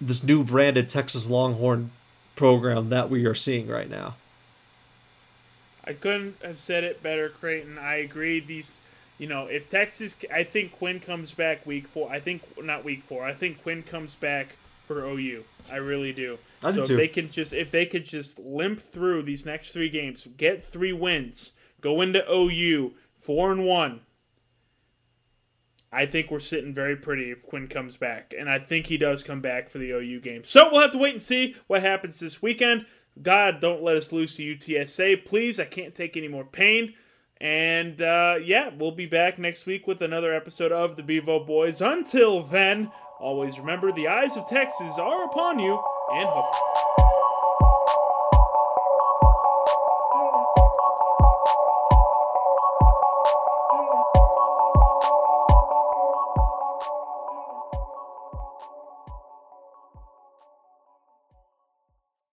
[0.00, 1.92] this new branded Texas Longhorn
[2.36, 4.16] program that we are seeing right now.
[5.86, 7.78] I couldn't have said it better, Creighton.
[7.78, 8.40] I agree.
[8.40, 8.80] These,
[9.18, 12.10] you know, if Texas, I think Quinn comes back week four.
[12.10, 13.24] I think not week four.
[13.24, 15.44] I think Quinn comes back for OU.
[15.70, 16.38] I really do.
[16.62, 16.92] I do so too.
[16.94, 20.62] if they can just, if they could just limp through these next three games, get
[20.62, 24.00] three wins, go into OU four and one.
[25.90, 29.22] I think we're sitting very pretty if Quinn comes back, and I think he does
[29.22, 30.42] come back for the OU game.
[30.44, 32.84] So we'll have to wait and see what happens this weekend.
[33.22, 35.60] God, don't let us lose to UTSA, please.
[35.60, 36.94] I can't take any more pain.
[37.40, 41.80] And uh, yeah, we'll be back next week with another episode of the Bevo Boys.
[41.80, 42.90] Until then,
[43.20, 45.80] always remember the eyes of Texas are upon you
[46.12, 47.13] and hope.